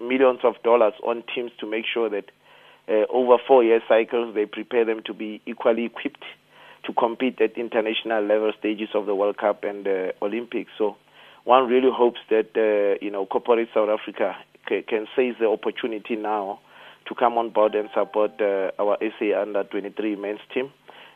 millions 0.00 0.40
of 0.42 0.54
dollars 0.62 0.94
on 1.04 1.22
teams 1.34 1.50
to 1.60 1.66
make 1.66 1.84
sure 1.92 2.08
that 2.08 2.30
uh, 2.88 3.04
over 3.10 3.36
four 3.46 3.62
year 3.62 3.80
cycles, 3.88 4.34
they 4.34 4.46
prepare 4.46 4.84
them 4.84 5.02
to 5.04 5.12
be 5.12 5.40
equally 5.46 5.84
equipped 5.84 6.24
to 6.84 6.92
compete 6.92 7.40
at 7.40 7.58
international 7.58 8.24
level 8.24 8.52
stages 8.58 8.88
of 8.94 9.06
the 9.06 9.14
World 9.14 9.36
Cup 9.36 9.64
and 9.64 9.86
Olympics. 10.22 10.70
So 10.78 10.96
one 11.44 11.68
really 11.68 11.90
hopes 11.92 12.20
that 12.30 12.50
uh, 12.56 13.04
you 13.04 13.10
know 13.10 13.26
corporate 13.26 13.68
South 13.74 13.90
Africa 13.90 14.36
can 14.66 15.06
seize 15.16 15.34
the 15.38 15.46
opportunity 15.48 16.16
now 16.16 16.60
to 17.08 17.14
come 17.14 17.38
on 17.38 17.50
board 17.50 17.74
and 17.74 17.88
support 17.94 18.32
uh, 18.40 18.70
our 18.78 18.98
SA 19.00 19.40
under 19.40 19.64
23 19.64 20.16
men's 20.16 20.40
team. 20.52 20.70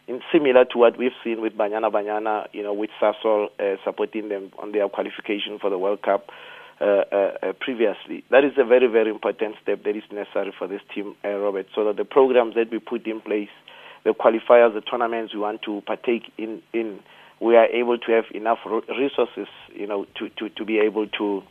In 0.06 0.20
similar 0.32 0.64
to 0.64 0.78
what 0.78 0.98
we've 0.98 1.16
seen 1.22 1.40
with 1.40 1.52
Banyana 1.54 1.90
Banyana, 1.90 2.46
you 2.52 2.62
know, 2.62 2.72
with 2.72 2.90
Sasol 3.00 3.48
uh, 3.58 3.76
supporting 3.84 4.28
them 4.28 4.50
on 4.58 4.72
their 4.72 4.88
qualification 4.88 5.58
for 5.60 5.70
the 5.70 5.78
World 5.78 6.02
Cup 6.02 6.30
uh, 6.80 6.84
uh, 6.84 7.16
uh 7.42 7.52
previously. 7.60 8.24
That 8.30 8.44
is 8.44 8.52
a 8.56 8.64
very, 8.64 8.86
very 8.86 9.10
important 9.10 9.56
step 9.62 9.84
that 9.84 9.96
is 9.96 10.02
necessary 10.10 10.52
for 10.58 10.66
this 10.66 10.80
team, 10.94 11.14
uh, 11.24 11.28
Robert, 11.36 11.66
so 11.74 11.84
that 11.84 11.96
the 11.96 12.04
programs 12.04 12.54
that 12.54 12.70
we 12.72 12.78
put 12.78 13.06
in 13.06 13.20
place, 13.20 13.50
the 14.04 14.10
qualifiers, 14.10 14.72
the 14.74 14.80
tournaments 14.80 15.34
we 15.34 15.40
want 15.40 15.62
to 15.62 15.82
partake 15.86 16.32
in, 16.38 16.62
in 16.72 17.00
we 17.40 17.56
are 17.56 17.66
able 17.66 17.98
to 17.98 18.12
have 18.12 18.24
enough 18.34 18.58
resources, 18.66 19.48
you 19.74 19.86
know, 19.86 20.06
to, 20.16 20.28
to, 20.38 20.48
to 20.50 20.64
be 20.64 20.78
able 20.78 21.06
to 21.08 21.42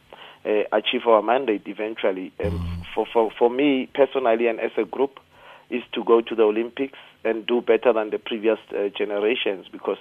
uh, 0.45 0.63
achieve 0.71 1.08
our 1.08 1.21
mandate 1.21 1.63
eventually. 1.65 2.32
And 2.39 2.54
mm. 2.54 2.86
for, 2.93 3.06
for, 3.12 3.32
for 3.38 3.49
me 3.49 3.89
personally 3.93 4.47
and 4.47 4.60
as 4.60 4.71
a 4.78 4.86
group, 4.86 5.19
is 5.69 5.84
to 5.93 6.04
go 6.04 6.21
to 6.21 6.36
the 6.36 6.43
Olympics 6.43 6.97
and 7.23 7.45
do 7.45 7.62
better 7.62 7.93
than 7.93 8.10
the 8.10 8.17
previous 8.17 8.58
uh, 8.71 8.89
generations 8.97 9.67
because 9.71 9.97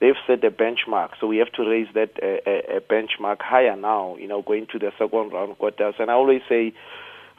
they've 0.00 0.14
set 0.26 0.42
a 0.44 0.50
benchmark. 0.50 1.10
So 1.20 1.26
we 1.26 1.36
have 1.38 1.52
to 1.52 1.68
raise 1.68 1.88
that 1.94 2.12
uh, 2.22 2.76
a 2.76 2.80
benchmark 2.80 3.40
higher 3.40 3.76
now, 3.76 4.16
you 4.16 4.26
know, 4.26 4.42
going 4.42 4.66
to 4.72 4.78
the 4.78 4.92
second 4.98 5.32
round 5.32 5.58
quarters. 5.58 5.94
And 5.98 6.10
I 6.10 6.14
always 6.14 6.40
say, 6.48 6.72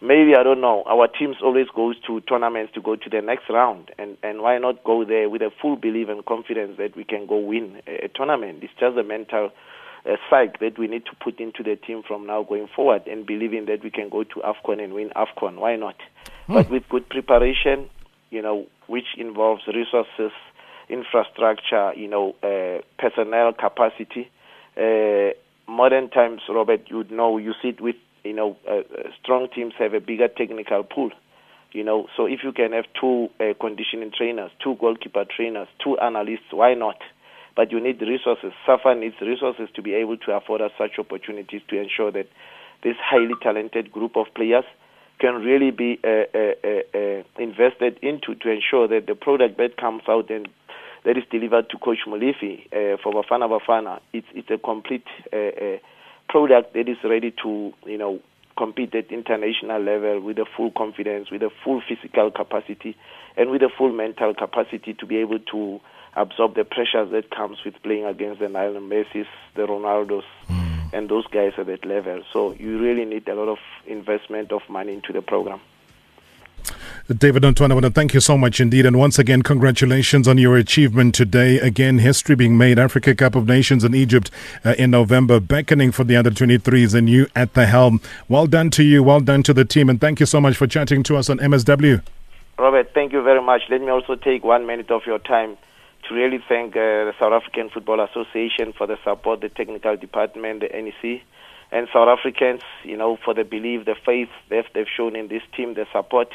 maybe 0.02 0.36
I 0.36 0.44
don't 0.44 0.62
know. 0.62 0.84
Our 0.86 1.08
teams 1.08 1.38
always 1.44 1.68
goes 1.76 1.96
to 2.08 2.22
tournaments 2.22 2.74
to 2.74 2.82
go 2.82 2.96
to 2.96 3.10
the 3.10 3.22
next 3.22 3.50
round, 3.50 3.92
and 3.98 4.18
and 4.22 4.42
why 4.42 4.58
not 4.58 4.84
go 4.84 5.06
there 5.06 5.30
with 5.30 5.42
a 5.42 5.52
full 5.62 5.76
belief 5.76 6.10
and 6.10 6.26
confidence 6.26 6.78
that 6.78 6.96
we 6.96 7.04
can 7.04 7.26
go 7.26 7.38
win 7.38 7.82
a, 7.88 8.06
a 8.06 8.08
tournament? 8.10 8.64
It's 8.64 8.74
just 8.80 8.98
a 8.98 9.04
mental 9.04 9.52
a 10.06 10.18
psych 10.30 10.60
that 10.60 10.78
we 10.78 10.88
need 10.88 11.06
to 11.06 11.12
put 11.24 11.40
into 11.40 11.64
the 11.64 11.76
team 11.76 12.04
from 12.08 12.26
now 12.26 12.44
going 12.44 12.68
forward 12.76 13.04
and 13.08 13.26
believing 13.26 13.66
that 13.66 13.84
we 13.84 13.90
can 13.90 14.10
go 14.10 14.24
to 14.24 14.42
AFCON 14.44 14.84
and 14.84 14.94
win 14.94 15.12
AFCON. 15.16 15.58
Why 15.58 15.76
not? 15.76 15.96
Hmm. 16.48 16.54
But 16.54 16.70
with 16.70 16.90
good 16.90 17.08
preparation, 17.10 17.90
you 18.30 18.42
know, 18.42 18.66
which 18.88 19.16
involves 19.18 19.64
resources, 19.68 20.32
infrastructure, 20.90 21.94
you 21.94 22.08
know, 22.08 22.36
uh, 22.42 22.82
personnel 22.98 23.54
capacity. 23.54 24.30
Uh, 24.76 25.34
modern 25.68 26.10
times, 26.10 26.42
Robert, 26.50 26.82
you 26.88 27.06
know, 27.12 27.38
you 27.38 27.54
sit 27.62 27.80
with, 27.80 27.96
you 28.24 28.34
know, 28.34 28.58
uh, 28.68 28.78
uh 28.78 29.10
strong 29.22 29.48
teams 29.54 29.74
have 29.78 29.94
a 29.94 30.00
bigger 30.00 30.28
technical 30.28 30.84
pool. 30.84 31.12
You 31.74 31.86
know, 31.86 32.08
so 32.18 32.26
if 32.26 32.44
you 32.44 32.52
can 32.52 32.74
have 32.74 32.86
two 33.00 33.30
uh, 33.40 33.54
conditioning 33.60 34.12
trainers, 34.16 34.52
two 34.62 34.76
goalkeeper 34.76 35.24
trainers, 35.24 35.70
two 35.82 35.98
analysts, 36.00 36.52
why 36.52 36.74
not? 36.74 36.98
But 37.56 37.72
you 37.72 37.80
need 37.80 38.02
resources. 38.02 38.54
SAFA 38.66 38.96
needs 38.96 39.16
resources 39.22 39.70
to 39.76 39.82
be 39.82 39.94
able 39.94 40.18
to 40.18 40.32
afford 40.32 40.62
us 40.62 40.72
such 40.78 40.98
opportunities 40.98 41.62
to 41.70 41.80
ensure 41.80 42.12
that 42.12 42.28
this 42.84 42.96
highly 43.04 43.34
talented 43.42 43.92
group 43.92 44.16
of 44.16 44.28
players 44.36 44.66
can 45.20 45.36
really 45.36 45.72
be 45.72 46.00
uh, 46.04 46.26
uh, 46.34 46.54
uh, 46.64 46.98
uh, 46.98 47.24
invested 47.38 48.00
into 48.02 48.34
to 48.36 48.50
ensure 48.50 48.88
that 48.88 49.06
the 49.06 49.16
product 49.16 49.58
that 49.58 49.78
comes 49.78 50.02
out 50.10 50.30
and 50.32 50.48
that 51.06 51.18
is 51.18 51.24
delivered 51.32 51.70
to 51.70 51.78
Coach 51.78 52.00
Molefi 52.08 52.66
uh, 52.68 52.98
for 53.02 53.14
Bafana 53.14 53.48
Bafana, 53.50 54.00
it's, 54.14 54.28
it's 54.34 54.50
a 54.50 54.58
complete 54.58 55.06
uh, 55.34 55.78
product 56.30 56.74
that 56.74 56.88
is 56.88 56.98
ready 57.04 57.34
to, 57.44 57.74
you 57.86 57.98
know, 57.98 58.20
compete 58.58 58.94
at 58.96 59.12
international 59.12 59.82
level 59.82 60.22
with 60.22 60.38
a 60.38 60.46
full 60.58 60.72
confidence, 60.72 61.32
with 61.32 61.42
a 61.42 61.50
full 61.64 61.82
physical 61.88 62.30
capacity, 62.32 62.96
and 63.38 63.50
with 63.50 63.62
a 63.62 63.70
full 63.76 63.92
mental 63.92 64.34
capacity 64.34 64.94
to 64.94 65.06
be 65.06 65.18
able 65.18 65.40
to 65.40 65.80
absorb 66.16 66.56
the 66.56 66.64
pressures 66.64 67.12
that 67.12 67.30
comes 67.32 67.64
with 67.64 67.82
playing 67.84 68.06
against 68.06 68.40
the 68.40 68.50
Lionel 68.50 68.82
Messi, 68.82 69.26
the 69.56 69.64
Ronaldos, 69.64 70.24
mm. 70.50 70.94
and 70.94 71.10
those 71.10 71.26
guys 71.28 71.54
at 71.58 71.68
that 71.68 71.86
level. 71.86 72.24
So 72.32 72.54
you 72.54 72.80
really 72.80 73.06
need 73.06 73.28
a 73.28 73.36
lot 73.36 73.48
of 73.48 73.60
investment 73.86 74.52
of 74.52 74.62
money 74.70 74.94
into 74.94 75.14
the 75.14 75.22
program. 75.22 75.62
David 77.18 77.44
Notoane, 77.44 77.72
I 77.72 77.74
want 77.74 77.86
to 77.86 77.92
thank 77.92 78.14
you 78.14 78.20
so 78.20 78.38
much 78.38 78.62
indeed. 78.62 78.86
And 78.86 78.98
once 78.98 79.18
again, 79.20 79.42
congratulations 79.42 80.28
on 80.28 80.38
your 80.38 80.56
achievement 80.56 81.16
today. 81.16 81.60
Again, 81.60 81.98
history 82.00 82.36
being 82.36 82.58
made. 82.58 82.80
Africa 82.80 83.16
Cup 83.16 83.36
of 83.36 83.48
Nations 83.48 83.84
in 83.84 83.96
Egypt 83.96 84.30
uh, 84.64 84.76
in 84.78 84.92
November, 84.92 85.40
beckoning 85.40 85.92
for 85.92 86.04
the 86.04 86.16
under 86.16 86.30
23s 86.30 86.94
and 86.94 87.10
you 87.10 87.28
at 87.36 87.54
the 87.54 87.66
helm. 87.66 88.00
Well 88.30 88.48
done 88.48 88.70
to 88.72 88.84
you. 88.84 89.04
Well 89.04 89.20
done 89.20 89.44
to 89.44 89.54
the 89.54 89.66
team. 89.66 89.90
And 89.90 90.00
thank 90.00 90.20
you 90.20 90.26
so 90.26 90.40
much 90.40 90.56
for 90.56 90.68
chatting 90.68 91.04
to 91.04 91.18
us 91.18 91.30
on 91.30 91.40
MSW. 91.40 92.02
Robert, 92.58 92.92
thank 92.94 93.12
you 93.12 93.24
very 93.24 93.42
much. 93.42 93.64
Let 93.70 93.82
me 93.82 93.90
also 93.90 94.16
take 94.16 94.44
one 94.44 94.68
minute 94.68 94.92
of 94.92 95.02
your 95.06 95.20
time 95.20 95.58
really 96.12 96.40
thank 96.48 96.76
uh, 96.76 97.06
the 97.10 97.14
South 97.20 97.34
African 97.34 97.70
Football 97.70 98.02
Association 98.02 98.74
for 98.78 98.88
the 98.88 98.98
support, 99.04 99.42
the 99.42 99.50
technical 99.50 99.96
department, 99.98 100.62
the 100.62 100.68
NEC, 100.68 101.22
and 101.72 101.88
South 101.94 102.08
Africans, 102.08 102.62
you 102.84 102.98
know, 102.98 103.18
for 103.24 103.34
the 103.34 103.44
belief, 103.44 103.86
the 103.86 103.96
faith 104.06 104.30
that 104.50 104.66
they've 104.74 104.86
shown 104.96 105.16
in 105.16 105.28
this 105.30 105.42
team, 105.56 105.74
the 105.74 105.86
support, 105.92 106.30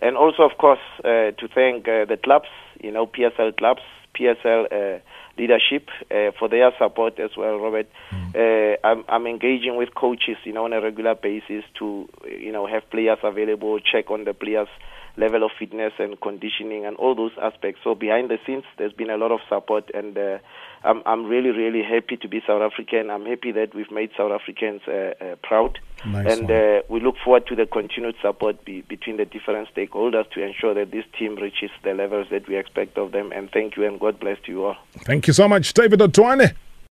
and 0.00 0.16
also, 0.16 0.42
of 0.42 0.56
course, 0.58 0.80
uh, 1.04 1.32
to 1.32 1.48
thank 1.54 1.86
uh, 1.86 2.06
the 2.06 2.16
clubs, 2.16 2.48
you 2.82 2.90
know, 2.90 3.06
PSL 3.06 3.56
clubs, 3.56 3.82
PSL 4.18 4.64
uh, 4.72 4.98
leadership 5.38 5.88
uh, 6.10 6.30
for 6.38 6.48
their 6.48 6.72
support 6.78 7.18
as 7.20 7.30
well, 7.36 7.58
Robert. 7.58 7.88
Mm. 8.10 8.76
I'm, 8.82 9.04
I'm 9.08 9.26
engaging 9.26 9.76
with 9.76 9.94
coaches, 9.94 10.36
you 10.44 10.52
know, 10.52 10.64
on 10.64 10.72
a 10.72 10.80
regular 10.80 11.14
basis 11.14 11.64
to, 11.78 12.08
you 12.26 12.50
know, 12.50 12.66
have 12.66 12.88
players 12.90 13.18
available, 13.22 13.78
check 13.80 14.10
on 14.10 14.24
the 14.24 14.34
players' 14.34 14.68
level 15.16 15.42
of 15.44 15.50
fitness 15.58 15.92
and 15.98 16.20
conditioning 16.20 16.86
and 16.86 16.96
all 16.96 17.14
those 17.14 17.32
aspects. 17.42 17.80
So 17.84 17.94
behind 17.94 18.30
the 18.30 18.38
scenes, 18.46 18.64
there's 18.78 18.92
been 18.92 19.10
a 19.10 19.16
lot 19.16 19.32
of 19.32 19.40
support, 19.48 19.90
and 19.94 20.16
uh, 20.16 20.38
I'm 20.84 21.02
I'm 21.06 21.26
really 21.26 21.50
really 21.50 21.82
happy 21.82 22.16
to 22.16 22.28
be 22.28 22.40
South 22.46 22.62
African. 22.62 23.10
I'm 23.10 23.26
happy 23.26 23.52
that 23.52 23.74
we've 23.74 23.90
made 23.90 24.10
South 24.16 24.32
Africans 24.32 24.82
uh, 24.88 25.12
uh, 25.20 25.36
proud, 25.42 25.78
nice 26.06 26.38
and 26.38 26.50
uh, 26.50 26.82
we 26.88 27.00
look 27.00 27.16
forward 27.24 27.46
to 27.48 27.56
the 27.56 27.66
continued 27.66 28.16
support 28.22 28.64
be, 28.64 28.82
between 28.82 29.16
the 29.16 29.24
different 29.24 29.68
stakeholders 29.74 30.30
to 30.32 30.42
ensure 30.42 30.74
that 30.74 30.90
this 30.90 31.04
team 31.18 31.36
reaches 31.36 31.70
the 31.82 31.94
levels 31.94 32.28
that 32.30 32.48
we 32.48 32.56
expect 32.56 32.96
of 32.98 33.12
them. 33.12 33.32
And 33.32 33.50
thank 33.50 33.76
you, 33.76 33.86
and 33.86 33.98
God 33.98 34.20
bless 34.20 34.38
you 34.46 34.64
all. 34.64 34.76
Thank 35.04 35.26
you 35.26 35.32
so 35.32 35.48
much, 35.48 35.74
David 35.74 36.00
Notoane. 36.00 36.54